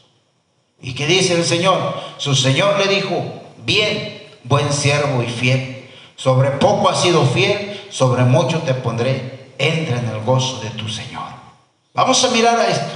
¿Y 0.80 0.94
qué 0.94 1.08
dice 1.08 1.34
el 1.34 1.44
Señor? 1.44 1.80
Su 2.18 2.36
Señor 2.36 2.78
le 2.78 2.88
dijo, 2.94 3.24
bien, 3.65 4.28
buen 4.44 4.72
siervo 4.72 5.24
y 5.24 5.28
fiel, 5.28 5.89
sobre 6.15 6.52
poco 6.52 6.89
has 6.89 7.02
sido 7.02 7.26
fiel, 7.26 7.75
sobre 7.96 8.24
mucho 8.24 8.60
te 8.60 8.74
pondré, 8.74 9.54
entra 9.58 10.00
en 10.00 10.10
el 10.10 10.20
gozo 10.26 10.60
de 10.60 10.70
tu 10.72 10.90
Señor. 10.90 11.30
Vamos 11.94 12.22
a 12.26 12.30
mirar 12.32 12.60
a 12.60 12.68
esto. 12.68 12.94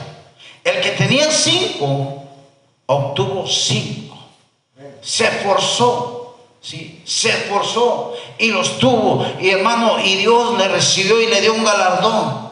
El 0.62 0.82
que 0.82 0.90
tenía 0.90 1.32
cinco, 1.32 2.26
obtuvo 2.86 3.48
cinco. 3.48 4.18
Se 5.02 5.24
esforzó, 5.26 6.38
¿sí? 6.60 7.02
se 7.06 7.30
esforzó 7.30 8.14
y 8.38 8.52
los 8.52 8.78
tuvo. 8.78 9.26
Y 9.40 9.52
hermano, 9.52 10.04
y 10.04 10.16
Dios 10.18 10.58
le 10.58 10.68
recibió 10.68 11.22
y 11.22 11.28
le 11.28 11.40
dio 11.40 11.54
un 11.54 11.64
galardón. 11.64 12.50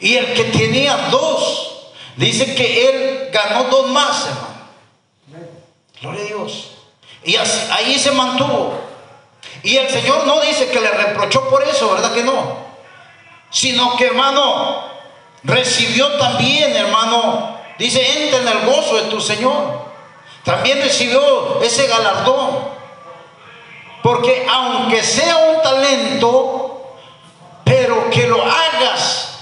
Y 0.00 0.16
el 0.16 0.34
que 0.34 0.44
tenía 0.44 1.08
dos, 1.12 1.92
dice 2.16 2.56
que 2.56 2.88
él 2.88 3.30
ganó 3.32 3.70
dos 3.70 3.90
más, 3.90 4.26
hermano. 4.26 5.46
Gloria 6.00 6.22
a 6.22 6.26
Dios. 6.26 6.70
Y 7.22 7.36
ahí 7.36 7.96
se 7.96 8.10
mantuvo. 8.10 8.85
Y 9.62 9.76
el 9.76 9.88
Señor 9.88 10.26
no 10.26 10.40
dice 10.40 10.68
que 10.68 10.80
le 10.80 10.90
reprochó 10.90 11.48
por 11.48 11.62
eso, 11.62 11.92
¿verdad 11.92 12.12
que 12.12 12.22
no? 12.22 12.66
Sino 13.50 13.96
que, 13.96 14.06
hermano, 14.06 14.84
recibió 15.42 16.12
también, 16.18 16.74
hermano, 16.76 17.58
dice, 17.78 18.24
entra 18.24 18.40
en 18.40 18.48
el 18.48 18.66
gozo 18.66 18.96
de 18.96 19.10
tu 19.10 19.20
Señor. 19.20 19.86
También 20.44 20.80
recibió 20.80 21.60
ese 21.62 21.86
galardón. 21.86 22.76
Porque 24.02 24.46
aunque 24.48 25.02
sea 25.02 25.36
un 25.36 25.62
talento, 25.62 26.96
pero 27.64 28.08
que 28.10 28.28
lo 28.28 28.40
hagas 28.40 29.40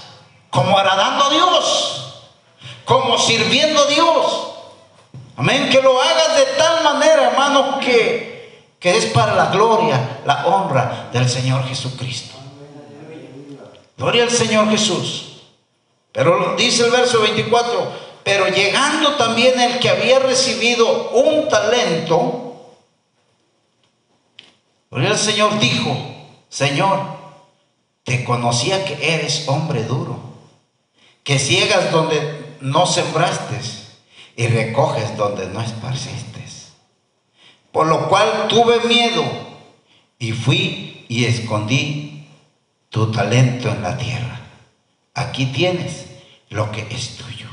como 0.49 0.77
agradando 0.79 1.25
a 1.25 1.29
Dios, 1.29 2.21
como 2.85 3.17
sirviendo 3.19 3.83
a 3.83 3.85
Dios. 3.85 4.47
Amén, 5.37 5.69
que 5.69 5.81
lo 5.81 6.01
hagas 6.01 6.37
de 6.37 6.45
tal 6.57 6.83
manera, 6.83 7.25
hermano, 7.29 7.79
que, 7.79 8.34
que 8.79 8.97
es 8.97 9.05
para 9.07 9.35
la 9.35 9.47
gloria, 9.47 10.21
la 10.25 10.45
honra 10.47 11.09
del 11.11 11.27
Señor 11.27 11.65
Jesucristo. 11.65 12.35
Gloria 13.97 14.23
al 14.23 14.31
Señor 14.31 14.69
Jesús. 14.69 15.41
Pero 16.11 16.55
dice 16.55 16.85
el 16.85 16.91
verso 16.91 17.21
24, 17.21 17.91
pero 18.23 18.47
llegando 18.47 19.15
también 19.15 19.59
el 19.59 19.79
que 19.79 19.89
había 19.89 20.19
recibido 20.19 21.11
un 21.11 21.49
talento, 21.49 22.45
el 24.91 25.17
Señor 25.17 25.59
dijo, 25.59 25.95
Señor, 26.49 26.99
te 28.03 28.23
conocía 28.23 28.85
que 28.85 29.15
eres 29.15 29.47
hombre 29.47 29.83
duro, 29.83 30.19
que 31.23 31.39
ciegas 31.39 31.91
donde 31.91 32.55
no 32.61 32.85
sembraste 32.85 33.59
y 34.35 34.47
recoges 34.47 35.17
donde 35.17 35.47
no 35.47 35.61
esparciste. 35.61 36.44
Por 37.75 37.87
lo 37.87 38.07
cual 38.07 38.47
tuve 38.47 38.79
miedo 38.87 39.21
y 40.17 40.31
fui 40.31 41.03
y 41.09 41.25
escondí 41.25 42.25
tu 42.89 43.11
talento 43.11 43.67
en 43.67 43.81
la 43.81 43.97
tierra. 43.97 44.39
Aquí 45.13 45.47
tienes 45.47 46.05
lo 46.47 46.71
que 46.71 46.87
es 46.89 47.17
tuyo. 47.17 47.49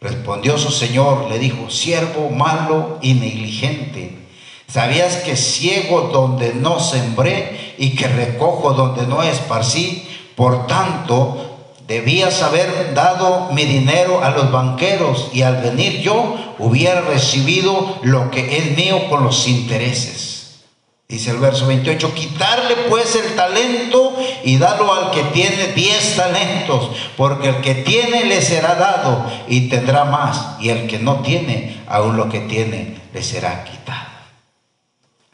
Respondió 0.00 0.58
su 0.58 0.72
señor, 0.72 1.30
le 1.30 1.38
dijo, 1.38 1.70
siervo 1.70 2.28
malo 2.30 2.98
y 3.02 3.14
negligente, 3.14 4.18
¿sabías 4.66 5.18
que 5.18 5.36
ciego 5.36 6.10
donde 6.12 6.52
no 6.52 6.80
sembré 6.80 7.76
y 7.78 7.94
que 7.94 8.08
recojo 8.08 8.72
donde 8.72 9.06
no 9.06 9.22
esparcí? 9.22 10.08
Por 10.34 10.66
tanto, 10.66 11.49
debías 11.90 12.40
haber 12.42 12.94
dado 12.94 13.50
mi 13.50 13.64
dinero 13.64 14.22
a 14.22 14.30
los 14.30 14.52
banqueros 14.52 15.30
y 15.32 15.42
al 15.42 15.56
venir 15.56 16.00
yo 16.02 16.36
hubiera 16.60 17.00
recibido 17.00 17.98
lo 18.02 18.30
que 18.30 18.58
es 18.58 18.76
mío 18.76 19.08
con 19.08 19.24
los 19.24 19.48
intereses. 19.48 20.60
Dice 21.08 21.32
el 21.32 21.38
verso 21.38 21.66
28, 21.66 22.14
quitarle 22.14 22.76
pues 22.88 23.16
el 23.16 23.34
talento 23.34 24.16
y 24.44 24.56
darlo 24.56 24.94
al 24.94 25.10
que 25.10 25.24
tiene 25.32 25.72
diez 25.74 26.14
talentos, 26.14 26.90
porque 27.16 27.48
el 27.48 27.56
que 27.60 27.74
tiene 27.74 28.24
le 28.24 28.40
será 28.40 28.76
dado 28.76 29.28
y 29.48 29.68
tendrá 29.68 30.04
más, 30.04 30.60
y 30.60 30.68
el 30.68 30.86
que 30.86 31.00
no 31.00 31.16
tiene, 31.22 31.82
aún 31.88 32.16
lo 32.16 32.28
que 32.28 32.38
tiene 32.38 33.00
le 33.12 33.20
será 33.20 33.64
quitado. 33.64 34.10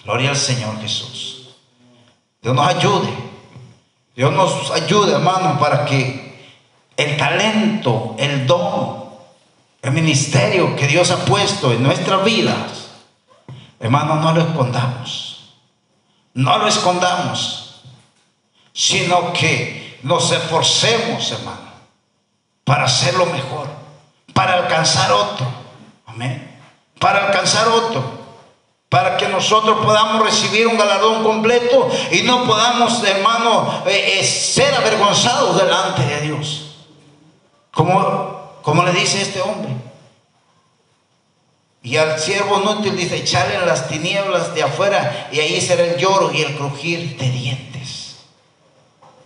Gloria 0.04 0.30
al 0.30 0.36
Señor 0.36 0.80
Jesús. 0.80 1.50
Dios 2.40 2.54
nos 2.54 2.66
ayude. 2.66 3.10
Dios 4.16 4.32
nos 4.32 4.70
ayude, 4.70 5.12
hermano, 5.12 5.58
para 5.60 5.84
que 5.84 6.25
el 6.96 7.16
talento, 7.16 8.14
el 8.18 8.46
don, 8.46 9.04
el 9.82 9.92
ministerio 9.92 10.74
que 10.76 10.86
Dios 10.86 11.10
ha 11.10 11.24
puesto 11.24 11.72
en 11.72 11.82
nuestras 11.82 12.24
vidas, 12.24 12.90
hermano, 13.78 14.16
no 14.16 14.32
lo 14.32 14.40
escondamos 14.40 15.26
no 16.36 16.58
lo 16.58 16.68
escondamos, 16.68 17.80
sino 18.74 19.32
que 19.32 19.98
nos 20.02 20.30
esforcemos, 20.30 21.32
hermano, 21.32 21.70
para 22.62 22.84
hacerlo 22.84 23.24
mejor, 23.26 23.68
para 24.34 24.58
alcanzar 24.58 25.10
otro. 25.12 25.46
Amén. 26.04 26.60
Para 27.00 27.28
alcanzar 27.28 27.68
otro. 27.68 28.26
Para 28.90 29.16
que 29.16 29.28
nosotros 29.28 29.78
podamos 29.82 30.22
recibir 30.24 30.66
un 30.66 30.76
galardón 30.76 31.24
completo 31.24 31.88
y 32.12 32.20
no 32.22 32.44
podamos, 32.44 33.02
hermano, 33.02 33.82
eh, 33.86 34.18
eh, 34.20 34.24
ser 34.24 34.74
avergonzados 34.74 35.56
delante 35.56 36.02
de 36.02 36.20
Dios. 36.20 36.65
Como, 37.76 38.58
como 38.62 38.82
le 38.84 38.92
dice 38.92 39.20
este 39.20 39.42
hombre. 39.42 39.68
Y 41.82 41.98
al 41.98 42.18
siervo 42.18 42.62
inútil 42.62 42.96
dice, 42.96 43.18
echale 43.18 43.56
en 43.56 43.66
las 43.66 43.86
tinieblas 43.86 44.54
de 44.54 44.62
afuera 44.62 45.28
y 45.30 45.40
ahí 45.40 45.60
será 45.60 45.84
el 45.84 45.98
lloro 45.98 46.32
y 46.32 46.40
el 46.40 46.56
crujir 46.56 47.18
de 47.18 47.30
dientes. 47.30 48.16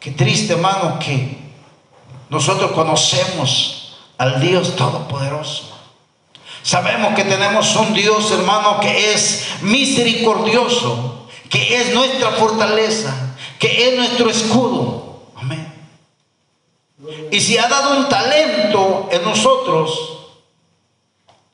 Qué 0.00 0.10
triste, 0.10 0.54
hermano, 0.54 0.98
que 0.98 1.38
nosotros 2.28 2.72
conocemos 2.72 3.96
al 4.18 4.40
Dios 4.40 4.74
Todopoderoso. 4.74 5.70
Sabemos 6.64 7.14
que 7.14 7.22
tenemos 7.22 7.76
un 7.76 7.94
Dios, 7.94 8.32
hermano, 8.32 8.80
que 8.80 9.14
es 9.14 9.46
misericordioso, 9.62 11.28
que 11.48 11.76
es 11.76 11.94
nuestra 11.94 12.32
fortaleza, 12.32 13.14
que 13.60 13.90
es 13.90 13.96
nuestro 13.96 14.28
escudo. 14.28 15.22
Amén. 15.36 15.69
Y 17.30 17.40
si 17.40 17.58
ha 17.58 17.68
dado 17.68 17.98
un 17.98 18.08
talento 18.08 19.08
en 19.10 19.22
nosotros, 19.24 20.18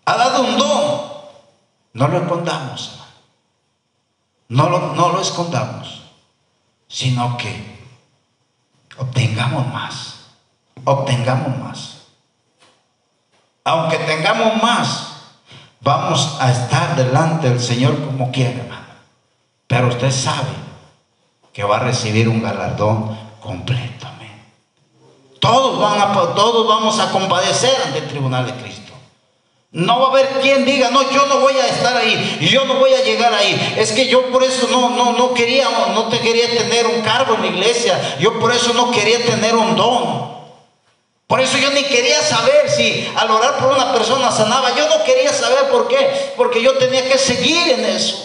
ha 0.04 0.16
dado 0.16 0.42
un 0.42 0.58
don. 0.58 1.06
No 1.92 2.08
lo 2.08 2.18
escondamos, 2.18 3.00
no 4.48 4.68
lo, 4.68 4.94
no 4.94 5.08
lo 5.10 5.20
escondamos, 5.20 6.02
sino 6.88 7.36
que 7.36 7.76
obtengamos 8.98 9.66
más. 9.72 10.14
obtengamos 10.84 11.58
más. 11.58 11.96
Aunque 13.64 13.96
tengamos 13.98 14.62
más, 14.62 15.08
vamos 15.80 16.36
a 16.40 16.52
estar 16.52 16.94
delante 16.94 17.48
del 17.48 17.60
Señor 17.60 18.04
como 18.04 18.30
quiera, 18.30 18.60
hermano. 18.60 18.86
Pero 19.66 19.88
usted 19.88 20.12
sabe 20.12 20.54
que 21.52 21.64
va 21.64 21.78
a 21.78 21.80
recibir 21.80 22.28
un 22.28 22.42
galardón 22.42 23.18
completo. 23.40 24.06
Todos, 25.40 25.78
van 25.78 26.00
a, 26.00 26.12
todos 26.34 26.66
vamos 26.66 26.98
a 26.98 27.10
compadecer 27.10 27.74
ante 27.84 27.98
el 27.98 28.08
tribunal 28.08 28.46
de 28.46 28.54
Cristo. 28.54 28.92
No 29.72 30.00
va 30.00 30.06
a 30.06 30.10
haber 30.10 30.28
quien 30.40 30.64
diga, 30.64 30.90
no, 30.90 31.10
yo 31.10 31.26
no 31.26 31.40
voy 31.40 31.54
a 31.54 31.66
estar 31.66 31.94
ahí, 31.96 32.38
yo 32.50 32.64
no 32.64 32.76
voy 32.76 32.94
a 32.94 33.02
llegar 33.02 33.34
ahí. 33.34 33.74
Es 33.76 33.92
que 33.92 34.08
yo 34.08 34.30
por 34.30 34.42
eso 34.42 34.68
no, 34.70 34.90
no, 34.90 35.12
no 35.12 35.34
quería, 35.34 35.68
no 35.94 36.04
te 36.08 36.18
quería 36.20 36.48
tener 36.48 36.86
un 36.86 37.02
cargo 37.02 37.34
en 37.34 37.42
la 37.42 37.46
iglesia. 37.48 38.16
Yo 38.18 38.38
por 38.38 38.52
eso 38.52 38.72
no 38.72 38.90
quería 38.90 39.22
tener 39.24 39.54
un 39.54 39.76
don. 39.76 40.36
Por 41.26 41.40
eso 41.40 41.58
yo 41.58 41.70
ni 41.72 41.82
quería 41.82 42.22
saber 42.22 42.70
si 42.70 43.06
al 43.16 43.30
orar 43.30 43.58
por 43.58 43.72
una 43.72 43.92
persona 43.92 44.30
sanaba. 44.30 44.74
Yo 44.76 44.88
no 44.88 45.04
quería 45.04 45.32
saber 45.32 45.68
por 45.70 45.88
qué. 45.88 46.32
Porque 46.36 46.62
yo 46.62 46.78
tenía 46.78 47.06
que 47.06 47.18
seguir 47.18 47.72
en 47.72 47.84
eso. 47.84 48.16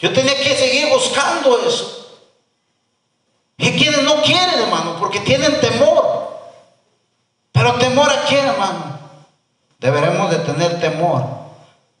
Yo 0.00 0.12
tenía 0.12 0.34
que 0.34 0.56
seguir 0.56 0.88
buscando 0.88 1.58
eso. 1.66 1.99
Y 3.60 3.72
quienes 3.72 4.02
no 4.04 4.22
quieren, 4.22 4.58
hermano, 4.58 4.96
porque 4.98 5.20
tienen 5.20 5.60
temor. 5.60 6.30
Pero 7.52 7.74
temor 7.74 8.10
a 8.10 8.24
quién, 8.24 8.46
hermano? 8.46 8.98
Deberemos 9.78 10.30
de 10.30 10.38
tener 10.38 10.80
temor 10.80 11.26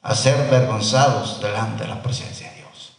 a 0.00 0.14
ser 0.14 0.48
vergonzados 0.48 1.38
delante 1.42 1.82
de 1.84 1.90
la 1.90 2.02
presencia 2.02 2.48
de 2.48 2.56
Dios. 2.56 2.96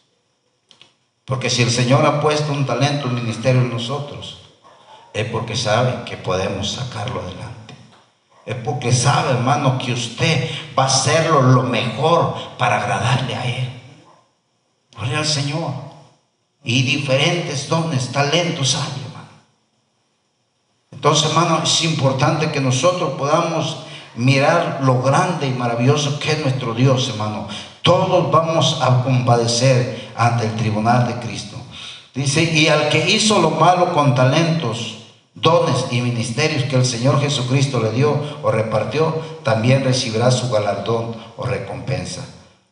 Porque 1.26 1.50
si 1.50 1.63
el 1.63 1.71
Señor 1.71 2.06
ha 2.06 2.21
puesto 2.21 2.52
un 2.52 2.67
talento, 2.67 3.08
un 3.08 3.15
ministerio 3.15 3.62
en 3.62 3.71
nosotros, 3.71 4.41
es 5.12 5.28
porque 5.32 5.56
sabe 5.56 6.04
que 6.06 6.17
podemos 6.17 6.74
sacarlo 6.74 7.21
adelante. 7.21 7.74
Es 8.45 8.56
porque 8.58 8.91
sabe, 8.91 9.32
hermano, 9.32 9.80
que 9.80 9.93
usted 9.93 10.52
va 10.78 10.84
a 10.84 10.88
hacerlo 10.88 11.41
lo 11.41 11.63
mejor 11.63 12.36
para 12.60 12.78
agradarle 12.78 13.36
a 13.36 13.45
Él. 13.45 13.82
Gloria 14.95 15.17
al 15.17 15.26
Señor. 15.26 15.90
Y 16.63 16.84
diferentes 16.84 17.67
dones, 17.67 18.12
talentos 18.12 18.76
hay, 18.76 19.02
hermano. 19.06 19.30
Entonces, 20.91 21.30
hermano, 21.30 21.62
es 21.63 21.84
importante 21.84 22.52
que 22.52 22.62
nosotros 22.62 23.13
podamos 23.17 23.78
mirar 24.15 24.80
lo 24.84 25.02
grande 25.02 25.47
y 25.47 25.52
maravilloso 25.52 26.19
que 26.19 26.34
es 26.34 26.39
nuestro 26.39 26.74
Dios, 26.74 27.10
hermano. 27.10 27.47
Todos 27.82 28.32
vamos 28.32 28.80
a 28.82 29.04
compadecer 29.04 30.12
ante 30.15 30.45
el 30.45 30.56
tribunal 30.56 31.08
de 31.08 31.15
Cristo. 31.26 31.58
Dice, 32.13 32.43
y 32.43 32.67
al 32.67 32.89
que 32.89 33.10
hizo 33.10 33.41
lo 33.41 33.52
malo 33.52 33.93
con 33.93 34.13
talentos, 34.13 34.97
dones 35.34 35.86
y 35.91 36.02
ministerios 36.02 36.65
que 36.65 36.76
el 36.76 36.86
Señor 36.86 37.19
Jesucristo 37.21 37.80
le 37.82 37.91
dio 37.91 38.21
o 38.43 38.52
repartió, 38.52 39.15
también 39.43 39.84
recibirá 39.84 40.30
su 40.30 40.50
galardón 40.50 41.15
o 41.38 41.45
recompensa. 41.45 42.24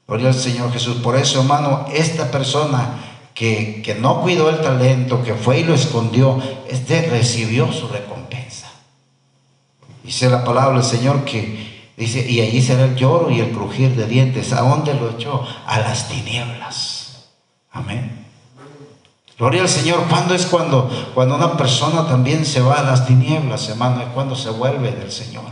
Gloria 0.07 0.27
al 0.27 0.33
Señor 0.35 0.71
Jesús. 0.73 0.97
Por 0.97 1.15
eso, 1.15 1.39
hermano, 1.39 1.85
esta 1.93 2.29
persona 2.29 3.08
que, 3.33 3.81
que 3.81 3.95
no 3.95 4.21
cuidó 4.21 4.49
el 4.49 4.61
talento, 4.61 5.23
que 5.23 5.33
fue 5.33 5.59
y 5.59 5.63
lo 5.63 5.73
escondió, 5.73 6.41
este 6.67 7.01
recibió 7.09 7.71
su 7.71 7.87
recompensa. 7.87 8.67
Dice 10.03 10.29
la 10.29 10.43
palabra 10.43 10.79
del 10.79 10.83
Señor 10.83 11.23
que 11.23 11.91
dice, 11.95 12.29
y 12.29 12.41
allí 12.41 12.61
será 12.61 12.85
el 12.85 12.95
lloro 12.95 13.29
y 13.29 13.39
el 13.41 13.51
crujir 13.51 13.95
de 13.95 14.07
dientes. 14.07 14.53
¿A 14.53 14.61
dónde 14.61 14.93
lo 14.93 15.11
echó? 15.11 15.45
A 15.67 15.79
las 15.79 16.09
tinieblas. 16.09 17.27
Amén. 17.71 18.25
Gloria 19.37 19.61
al 19.61 19.69
Señor. 19.69 20.05
¿Cuándo 20.09 20.35
es 20.35 20.45
cuando, 20.45 20.89
cuando 21.13 21.35
una 21.35 21.55
persona 21.55 22.07
también 22.07 22.45
se 22.45 22.59
va 22.59 22.79
a 22.79 22.83
las 22.83 23.07
tinieblas, 23.07 23.69
hermano? 23.69 24.01
Es 24.01 24.07
cuando 24.09 24.35
se 24.35 24.49
vuelve 24.49 24.91
del 24.91 25.11
Señor. 25.11 25.45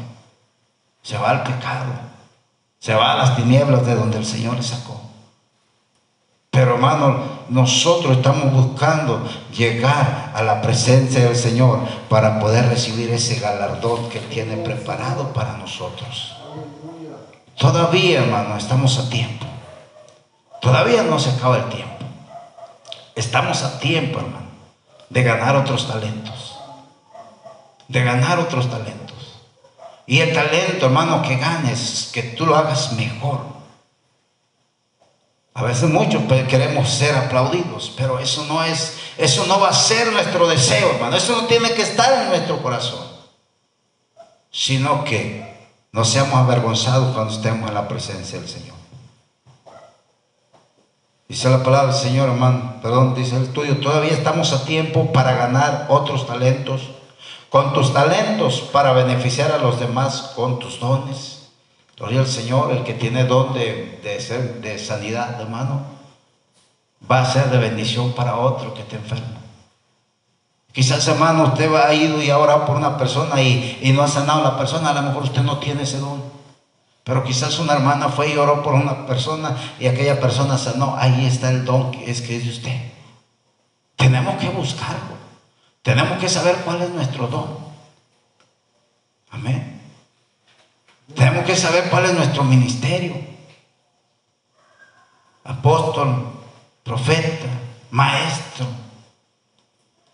Se 1.02 1.18
va 1.18 1.30
al 1.30 1.44
pecado. 1.44 1.94
Se 2.80 2.94
va 2.94 3.14
a 3.14 3.18
las 3.18 3.38
tinieblas 3.38 3.86
de 3.86 3.96
donde 3.96 4.18
el 4.18 4.26
Señor 4.26 4.56
le 4.56 4.64
sacó. 4.64 5.07
Pero 6.58 6.74
hermano, 6.74 7.20
nosotros 7.50 8.18
estamos 8.18 8.52
buscando 8.52 9.24
llegar 9.56 10.32
a 10.34 10.42
la 10.42 10.60
presencia 10.60 11.24
del 11.24 11.36
Señor 11.36 11.82
para 12.10 12.40
poder 12.40 12.68
recibir 12.68 13.12
ese 13.12 13.40
galardón 13.40 14.10
que 14.10 14.18
tiene 14.22 14.58
preparado 14.58 15.34
para 15.34 15.56
nosotros. 15.58 16.36
Todavía, 17.60 18.24
hermano, 18.24 18.58
estamos 18.58 18.98
a 18.98 19.08
tiempo. 19.08 19.46
Todavía 20.60 21.04
no 21.04 21.20
se 21.20 21.30
acaba 21.30 21.58
el 21.58 21.70
tiempo. 21.70 22.04
Estamos 23.14 23.62
a 23.62 23.78
tiempo, 23.78 24.18
hermano, 24.18 24.48
de 25.12 25.22
ganar 25.22 25.58
otros 25.58 25.88
talentos. 25.88 26.58
De 27.88 28.04
ganar 28.04 28.40
otros 28.40 28.68
talentos. 28.68 29.44
Y 30.08 30.22
el 30.22 30.34
talento, 30.34 30.88
hermano, 30.88 31.22
que 31.22 31.38
ganes, 31.38 32.10
que 32.12 32.24
tú 32.24 32.48
lo 32.48 32.56
hagas 32.56 32.94
mejor 32.94 33.57
a 35.58 35.64
veces 35.64 35.90
muchos 35.90 36.22
queremos 36.48 36.88
ser 36.88 37.16
aplaudidos, 37.16 37.92
pero 37.98 38.20
eso 38.20 38.46
no 38.46 38.64
es, 38.64 38.96
eso 39.18 39.48
no 39.48 39.60
va 39.60 39.70
a 39.70 39.74
ser 39.74 40.12
nuestro 40.12 40.48
deseo, 40.48 40.92
hermano. 40.92 41.18
Eso 41.18 41.36
no 41.36 41.48
tiene 41.48 41.72
que 41.72 41.82
estar 41.82 42.14
en 42.22 42.30
nuestro 42.30 42.62
corazón. 42.62 43.04
Sino 44.52 45.04
que 45.04 45.72
no 45.92 46.06
seamos 46.06 46.36
avergonzados 46.36 47.12
cuando 47.16 47.34
estemos 47.34 47.70
en 47.70 47.74
la 47.74 47.88
presencia 47.88 48.40
del 48.40 48.48
Señor. 48.48 48.76
Dice 51.28 51.50
la 51.50 51.64
palabra 51.64 51.92
del 51.92 52.04
Señor, 52.04 52.30
hermano, 52.30 52.76
perdón, 52.84 53.16
dice 53.16 53.36
el 53.36 53.52
tuyo, 53.52 53.78
todavía 53.78 54.12
estamos 54.12 54.54
a 54.54 54.64
tiempo 54.64 55.12
para 55.12 55.34
ganar 55.34 55.88
otros 55.90 56.28
talentos, 56.28 56.84
con 57.50 57.74
tus 57.74 57.94
talentos 57.94 58.62
para 58.72 58.94
beneficiar 58.94 59.52
a 59.52 59.58
los 59.58 59.80
demás 59.80 60.34
con 60.36 60.60
tus 60.60 60.80
dones 60.80 61.37
Gloria 61.98 62.20
al 62.20 62.28
Señor, 62.28 62.72
el 62.72 62.84
que 62.84 62.94
tiene 62.94 63.26
don 63.26 63.54
de, 63.54 64.18
ser 64.20 64.62
de 64.62 64.78
sanidad, 64.78 65.42
hermano, 65.42 65.82
va 67.10 67.22
a 67.22 67.26
ser 67.26 67.50
de 67.50 67.58
bendición 67.58 68.14
para 68.14 68.38
otro 68.38 68.74
que 68.76 68.82
esté 68.82 68.98
enfermo. 68.98 69.36
Quizás, 70.72 71.08
hermano, 71.08 71.46
usted 71.46 71.74
ha 71.74 71.92
ido 71.96 72.22
y 72.22 72.30
ha 72.30 72.38
orado 72.38 72.66
por 72.68 72.76
una 72.76 73.00
persona 73.00 73.42
y, 73.42 73.80
y 73.82 73.94
no 73.94 74.04
ha 74.04 74.08
sanado 74.08 74.42
a 74.42 74.52
la 74.52 74.58
persona, 74.58 74.92
a 74.92 74.94
lo 74.94 75.02
mejor 75.02 75.24
usted 75.24 75.42
no 75.42 75.58
tiene 75.58 75.84
ese 75.84 75.98
don. 75.98 76.22
Pero 77.04 77.24
quizás 77.24 77.58
una 77.58 77.74
hermana 77.74 78.10
fue 78.10 78.32
y 78.32 78.38
oró 78.38 78.62
por 78.62 78.76
una 78.76 79.08
persona 79.08 79.56
y 79.80 79.88
aquella 79.88 80.20
persona 80.20 80.58
sanó. 80.58 80.96
Ahí 80.98 81.26
está 81.26 81.50
el 81.50 81.64
don 81.64 81.90
que 81.90 82.12
es 82.12 82.22
que 82.22 82.36
es 82.36 82.44
de 82.44 82.50
usted. 82.50 82.92
Tenemos 83.96 84.36
que 84.36 84.50
buscarlo. 84.50 85.16
Tenemos 85.82 86.20
que 86.20 86.28
saber 86.28 86.58
cuál 86.66 86.82
es 86.82 86.90
nuestro 86.90 87.28
don. 87.28 87.48
Amén. 89.32 89.77
Tenemos 91.16 91.46
que 91.46 91.56
saber 91.56 91.90
cuál 91.90 92.06
es 92.06 92.14
nuestro 92.14 92.44
ministerio. 92.44 93.16
Apóstol, 95.44 96.32
profeta, 96.84 97.48
maestro. 97.92 98.68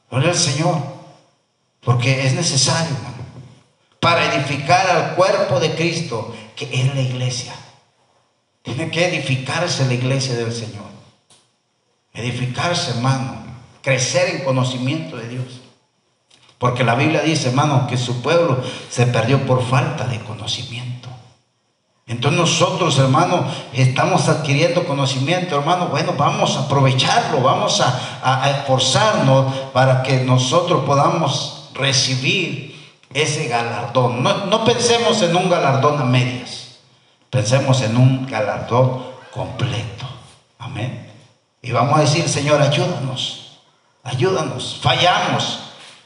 Gloria 0.09 0.29
al 0.29 0.37
Señor. 0.37 0.93
Porque 1.81 2.25
es 2.25 2.33
necesario, 2.33 2.95
hermano, 2.95 3.25
para 3.99 4.33
edificar 4.33 4.87
al 4.89 5.15
cuerpo 5.15 5.59
de 5.59 5.75
Cristo, 5.75 6.33
que 6.55 6.69
es 6.71 6.93
la 6.93 7.01
iglesia. 7.01 7.53
Tiene 8.61 8.89
que 8.89 9.07
edificarse 9.07 9.85
la 9.85 9.93
iglesia 9.93 10.35
del 10.35 10.53
Señor. 10.53 10.85
Edificarse, 12.13 12.91
hermano. 12.91 13.43
Crecer 13.81 14.35
en 14.35 14.45
conocimiento 14.45 15.17
de 15.17 15.27
Dios. 15.27 15.61
Porque 16.63 16.85
la 16.85 16.95
Biblia 16.95 17.19
dice, 17.19 17.49
hermano, 17.49 17.87
que 17.87 17.97
su 17.97 18.21
pueblo 18.21 18.63
se 18.89 19.05
perdió 19.07 19.45
por 19.45 19.67
falta 19.67 20.05
de 20.05 20.21
conocimiento. 20.23 21.09
Entonces 22.07 22.39
nosotros, 22.39 22.97
hermano, 22.99 23.45
estamos 23.73 24.29
adquiriendo 24.29 24.87
conocimiento, 24.87 25.57
hermano. 25.57 25.87
Bueno, 25.87 26.13
vamos 26.17 26.55
a 26.55 26.61
aprovecharlo, 26.61 27.41
vamos 27.41 27.81
a, 27.81 28.49
esforzarnos 28.49 29.53
para 29.73 30.03
que 30.03 30.23
nosotros 30.23 30.85
podamos 30.85 31.69
recibir 31.73 32.81
ese 33.13 33.49
galardón. 33.49 34.23
No, 34.23 34.45
no 34.45 34.63
pensemos 34.63 35.21
en 35.21 35.35
un 35.35 35.49
galardón 35.49 35.99
a 35.99 36.05
medias, 36.05 36.77
pensemos 37.29 37.81
en 37.81 37.97
un 37.97 38.25
galardón 38.25 39.03
completo. 39.33 40.05
Amén. 40.59 41.11
Y 41.61 41.73
vamos 41.73 41.97
a 41.97 42.01
decir, 42.03 42.29
Señor, 42.29 42.61
ayúdanos, 42.61 43.59
ayúdanos, 44.05 44.79
fallamos, 44.81 45.62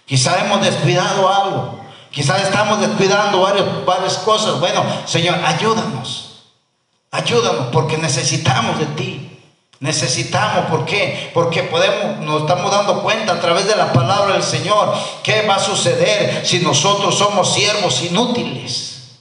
Quizá 0.07 0.39
hemos 0.39 0.61
descuidado 0.61 1.27
algo. 1.27 1.79
Quizás 2.09 2.41
estamos 2.41 2.79
descuidando 2.79 3.41
varias 3.85 4.17
cosas. 4.19 4.59
Bueno, 4.59 4.83
Señor, 5.05 5.35
ayúdanos. 5.45 6.45
Ayúdanos 7.11 7.67
porque 7.73 7.97
necesitamos 7.97 8.79
de 8.79 8.85
ti. 8.87 9.39
Necesitamos, 9.79 10.65
¿por 10.71 10.85
qué? 10.85 11.29
Porque 11.33 11.63
podemos, 11.63 12.19
nos 12.21 12.41
estamos 12.41 12.71
dando 12.71 13.03
cuenta 13.03 13.33
a 13.33 13.39
través 13.39 13.67
de 13.67 13.75
la 13.75 13.93
palabra 13.93 14.33
del 14.33 14.43
Señor 14.43 14.95
qué 15.21 15.43
va 15.43 15.55
a 15.55 15.59
suceder 15.59 16.43
si 16.45 16.59
nosotros 16.59 17.15
somos 17.15 17.53
siervos 17.53 18.01
inútiles. 18.01 19.19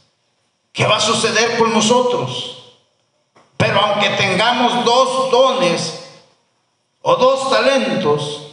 ¿Qué 0.73 0.87
va 0.87 0.97
a 0.97 1.01
suceder 1.01 1.59
con 1.59 1.73
nosotros? 1.75 2.59
Pero 3.57 3.81
aunque 3.81 4.11
tengamos 4.11 4.85
dos 4.85 5.31
dones 5.31 6.05
o 7.03 7.17
dos 7.17 7.51
talentos, 7.51 8.46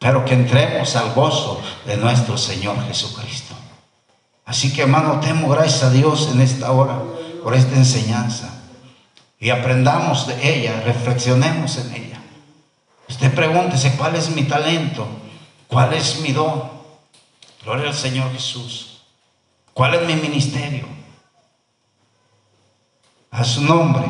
pero 0.00 0.24
que 0.24 0.34
entremos 0.34 0.96
al 0.96 1.12
gozo 1.12 1.60
de 1.84 1.96
nuestro 1.98 2.36
Señor 2.36 2.82
Jesucristo. 2.86 3.54
Así 4.46 4.72
que 4.72 4.82
hermano, 4.82 5.20
temo 5.20 5.48
gracias 5.48 5.84
a 5.84 5.90
Dios 5.90 6.30
en 6.32 6.40
esta 6.40 6.72
hora 6.72 7.00
por 7.44 7.54
esta 7.54 7.76
enseñanza 7.76 8.50
y 9.38 9.50
aprendamos 9.50 10.26
de 10.26 10.54
ella, 10.54 10.82
reflexionemos 10.84 11.76
en 11.76 11.94
ella. 11.94 12.20
Usted 13.08 13.32
pregúntese 13.34 13.94
cuál 13.96 14.16
es 14.16 14.30
mi 14.30 14.44
talento, 14.44 15.06
cuál 15.68 15.92
es 15.92 16.20
mi 16.20 16.32
don. 16.32 16.62
Gloria 17.62 17.88
al 17.88 17.94
Señor 17.94 18.32
Jesús. 18.32 19.02
¿Cuál 19.74 19.94
es 19.94 20.06
mi 20.06 20.14
ministerio? 20.14 20.86
A 23.30 23.44
su 23.44 23.62
nombre. 23.62 24.04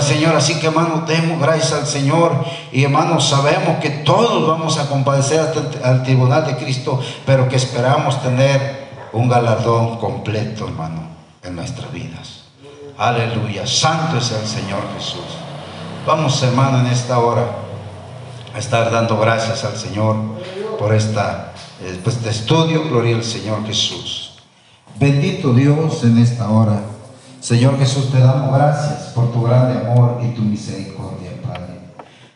Señor. 0.00 0.36
Así 0.36 0.58
que 0.58 0.68
hermano, 0.68 1.04
demos 1.06 1.40
gracias 1.40 1.72
al 1.72 1.86
Señor. 1.86 2.32
Y 2.72 2.84
hermanos, 2.84 3.28
sabemos 3.28 3.78
que 3.80 3.90
todos 3.90 4.46
vamos 4.46 4.78
a 4.78 4.88
compadecer 4.88 5.40
al 5.82 6.02
tribunal 6.02 6.46
de 6.46 6.56
Cristo, 6.56 7.00
pero 7.26 7.48
que 7.48 7.56
esperamos 7.56 8.22
tener 8.22 8.88
un 9.12 9.28
galardón 9.28 9.98
completo, 9.98 10.66
hermano, 10.66 11.02
en 11.42 11.56
nuestras 11.56 11.92
vidas. 11.92 12.44
Aleluya. 12.98 13.66
Santo 13.66 14.18
es 14.18 14.30
el 14.32 14.46
Señor 14.46 14.82
Jesús. 14.96 15.24
Vamos, 16.06 16.42
hermano, 16.42 16.80
en 16.80 16.86
esta 16.86 17.18
hora 17.18 17.46
a 18.54 18.58
estar 18.58 18.90
dando 18.90 19.18
gracias 19.18 19.64
al 19.64 19.76
Señor 19.76 20.16
por 20.78 20.94
esta, 20.94 21.52
este 21.82 22.30
estudio. 22.30 22.84
Gloria 22.88 23.16
al 23.16 23.24
Señor 23.24 23.66
Jesús. 23.66 24.32
Bendito 24.96 25.54
Dios 25.54 26.04
en 26.04 26.18
esta 26.18 26.50
hora. 26.50 26.82
Señor 27.40 27.78
Jesús, 27.78 28.12
te 28.12 28.20
damos 28.20 28.54
gracias 28.54 29.12
por 29.14 29.32
tu 29.32 29.42
grande 29.42 29.80
amor 29.80 30.20
y 30.22 30.34
tu 30.34 30.42
misericordia, 30.42 31.30
Padre. 31.42 31.80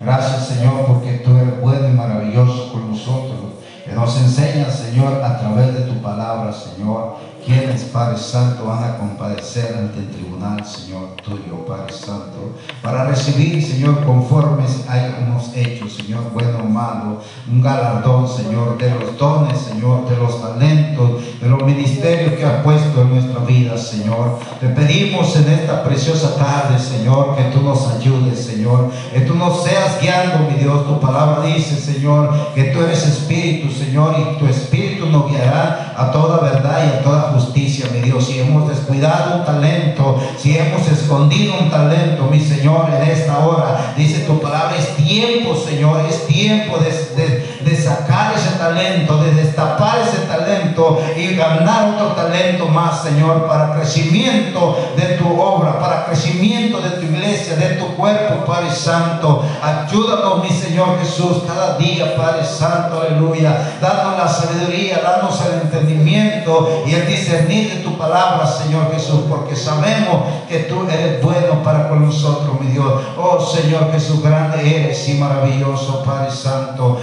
Gracias, 0.00 0.48
Señor, 0.48 0.86
porque 0.86 1.18
tú 1.18 1.36
eres 1.36 1.60
bueno 1.60 1.88
y 1.88 1.92
maravilloso 1.92 2.72
con 2.72 2.90
nosotros. 2.90 3.38
Que 3.84 3.92
nos 3.92 4.18
enseñas, 4.18 4.74
Señor, 4.74 5.22
a 5.22 5.38
través 5.38 5.74
de 5.74 5.80
tu 5.82 6.00
palabra, 6.00 6.50
Señor, 6.54 7.16
quienes, 7.44 7.82
Padre 7.84 8.18
Santo, 8.18 8.66
van 8.66 8.84
a 8.84 8.96
compadecer 8.96 9.76
ante 9.78 10.00
el 10.00 10.08
tribunal, 10.08 10.64
Señor, 10.66 11.10
tuyo, 11.22 11.64
Padre 11.66 11.92
Santo, 11.92 12.54
para 12.82 13.04
recibir, 13.04 13.62
Señor, 13.62 14.04
conforme 14.04 14.64
hayamos 14.88 15.54
hecho, 15.54 15.88
Señor, 15.88 16.30
bueno 16.32 16.58
o 16.62 16.68
malo, 16.68 17.20
un 17.50 17.62
galardón, 17.62 18.28
Señor, 18.28 18.78
de 18.78 18.90
los 18.90 19.18
dones, 19.18 19.58
Señor, 19.58 20.08
de 20.08 20.16
los 20.16 20.40
talentos, 20.40 21.40
de 21.40 21.48
los 21.48 21.62
ministerios 21.62 22.34
que 22.34 22.44
has 22.44 22.62
puesto 22.62 23.02
en 23.02 23.10
nuestra 23.10 23.44
vida, 23.44 23.76
Señor. 23.76 24.38
Te 24.60 24.68
pedimos 24.68 25.36
en 25.36 25.48
esta 25.48 25.84
preciosa 25.84 26.36
tarde, 26.36 26.78
Señor, 26.78 27.36
que 27.36 27.44
tú 27.44 27.62
nos 27.62 27.86
ayudes, 27.88 28.44
Señor, 28.44 28.90
que 29.12 29.20
tú 29.20 29.34
nos 29.34 29.62
seas 29.62 30.00
guiando, 30.00 30.50
mi 30.50 30.58
Dios. 30.58 30.86
Tu 30.86 31.00
palabra 31.00 31.44
dice, 31.46 31.76
Señor, 31.76 32.52
que 32.54 32.64
tú 32.64 32.80
eres 32.80 33.06
espíritu, 33.06 33.70
Señor, 33.70 34.14
y 34.18 34.38
tu 34.38 34.46
espíritu 34.46 35.06
nos 35.06 35.30
guiará 35.30 35.94
a 35.96 36.10
toda 36.10 36.40
verdad 36.40 36.84
y 36.84 36.98
a 36.98 37.02
toda 37.02 37.33
justicia, 37.34 37.86
mi 37.92 38.00
Dios. 38.00 38.26
Si 38.26 38.38
hemos 38.38 38.68
descuidado 38.68 39.38
un 39.38 39.44
talento, 39.44 40.20
si 40.38 40.56
hemos 40.56 40.86
escondido 40.88 41.54
un 41.60 41.70
talento, 41.70 42.28
mi 42.30 42.40
Señor, 42.40 42.90
en 42.94 43.08
esta 43.10 43.38
hora, 43.38 43.94
dice 43.96 44.20
tu 44.20 44.40
palabra, 44.40 44.76
es 44.78 44.96
tiempo, 44.96 45.54
Señor, 45.54 46.04
es 46.08 46.26
tiempo 46.26 46.78
de, 46.78 46.90
de 47.22 47.43
sacar 47.76 48.34
ese 48.34 48.58
talento, 48.58 49.18
de 49.18 49.32
destapar 49.32 49.98
ese 50.00 50.26
talento 50.26 51.00
y 51.16 51.34
ganar 51.34 51.94
otro 51.94 52.08
talento 52.08 52.66
más, 52.68 53.02
Señor, 53.02 53.46
para 53.46 53.74
crecimiento 53.74 54.76
de 54.96 55.16
tu 55.16 55.40
obra, 55.40 55.78
para 55.78 56.06
crecimiento 56.06 56.80
de 56.80 56.90
tu 56.90 57.02
iglesia, 57.02 57.56
de 57.56 57.76
tu 57.76 57.94
cuerpo, 57.96 58.44
Padre 58.44 58.70
Santo. 58.70 59.44
Ayúdanos, 59.62 60.42
mi 60.42 60.50
Señor 60.50 60.98
Jesús, 61.00 61.42
cada 61.46 61.78
día, 61.78 62.16
Padre 62.16 62.44
Santo, 62.44 63.00
aleluya. 63.00 63.76
Danos 63.80 64.18
la 64.18 64.28
sabiduría, 64.28 65.00
danos 65.02 65.40
el 65.46 65.62
entendimiento 65.62 66.84
y 66.86 66.94
el 66.94 67.06
discernir 67.06 67.74
de 67.74 67.80
tu 67.80 67.96
palabra, 67.96 68.46
Señor 68.46 68.92
Jesús, 68.92 69.20
porque 69.28 69.56
sabemos 69.56 70.22
que 70.48 70.60
tú 70.60 70.86
eres 70.88 71.22
bueno 71.22 71.62
para 71.62 71.88
con 71.88 72.06
nosotros, 72.06 72.60
mi 72.60 72.68
Dios. 72.68 73.02
Oh 73.16 73.40
Señor 73.40 73.90
Jesús, 73.92 74.22
grande 74.22 74.76
eres 74.76 75.08
y 75.08 75.14
maravilloso, 75.14 76.02
Padre 76.04 76.30
Santo. 76.30 76.98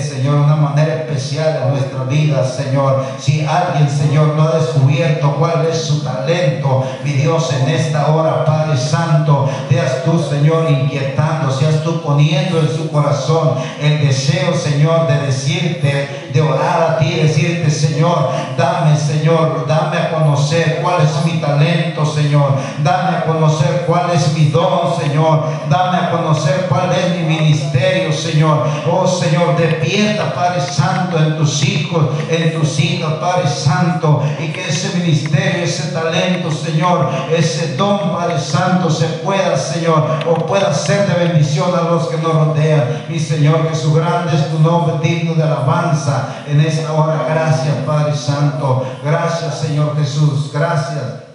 Señor, 0.00 0.36
de 0.36 0.44
una 0.44 0.56
manera 0.56 0.94
especial 0.94 1.62
en 1.62 1.70
nuestra 1.70 2.04
vida, 2.04 2.44
Señor. 2.44 3.04
Si 3.18 3.44
alguien, 3.44 3.88
Señor, 3.88 4.34
no 4.36 4.42
ha 4.44 4.58
descubierto 4.58 5.36
cuál 5.36 5.66
es 5.66 5.78
su 5.78 6.02
talento, 6.02 6.84
mi 7.04 7.12
Dios, 7.12 7.52
en 7.52 7.68
esta 7.68 8.08
hora, 8.08 8.44
Padre 8.44 8.76
Santo, 8.76 9.48
seas 9.68 10.04
tú, 10.04 10.18
Señor, 10.18 10.70
inquietando, 10.70 11.50
seas 11.50 11.82
tú 11.82 12.00
poniendo 12.02 12.60
en 12.60 12.68
su 12.68 12.90
corazón 12.90 13.54
el 13.80 14.00
deseo, 14.06 14.54
Señor, 14.54 15.06
de 15.08 15.26
decirte, 15.26 16.25
de 16.36 16.42
orar 16.42 16.82
a 16.82 16.98
ti, 16.98 17.14
decirte, 17.14 17.70
Señor, 17.70 18.30
dame, 18.58 18.94
Señor, 18.94 19.64
dame 19.66 19.96
a 19.96 20.10
conocer 20.10 20.80
cuál 20.82 21.00
es 21.02 21.24
mi 21.24 21.40
talento, 21.40 22.04
Señor. 22.04 22.52
Dame 22.82 23.16
a 23.16 23.24
conocer 23.24 23.84
cuál 23.86 24.10
es 24.10 24.34
mi 24.34 24.50
don, 24.50 24.94
Señor. 25.00 25.44
Dame 25.70 25.96
a 25.96 26.10
conocer 26.10 26.66
cuál 26.68 26.90
es 26.92 27.16
mi 27.16 27.22
ministerio, 27.22 28.12
Señor. 28.12 28.66
Oh, 28.90 29.06
Señor, 29.06 29.56
despierta, 29.56 30.34
Padre 30.34 30.60
Santo, 30.60 31.16
en 31.18 31.38
tus 31.38 31.66
hijos, 31.66 32.04
en 32.28 32.52
tus 32.52 32.78
hijas, 32.80 33.14
Padre 33.14 33.48
Santo, 33.48 34.22
y 34.38 34.48
que 34.48 34.68
ese 34.68 34.94
ministerio, 34.98 35.64
ese 35.64 35.90
talento, 35.92 36.50
Señor, 36.50 37.08
ese 37.34 37.76
don, 37.76 38.12
Padre 38.12 38.38
Santo, 38.38 38.90
se 38.90 39.06
pueda, 39.24 39.56
Señor, 39.56 40.04
o 40.28 40.34
pueda 40.34 40.74
ser 40.74 41.06
de 41.06 41.28
bendición 41.28 41.70
a 41.74 41.90
los 41.90 42.08
que 42.08 42.18
nos 42.18 42.34
rodean. 42.34 43.06
Mi 43.08 43.18
Señor, 43.18 43.68
que 43.68 43.74
su 43.74 43.94
grande 43.94 44.36
es 44.36 44.50
tu 44.50 44.58
nombre, 44.58 44.96
digno 45.02 45.34
de 45.34 45.42
alabanza 45.42 46.25
en 46.46 46.60
esta 46.60 46.92
hora. 46.92 47.26
Gracias, 47.28 47.74
Padre 47.86 48.14
Santo. 48.16 48.86
Gracias, 49.04 49.58
Señor 49.58 49.96
Jesús. 49.96 50.50
Gracias. 50.52 51.25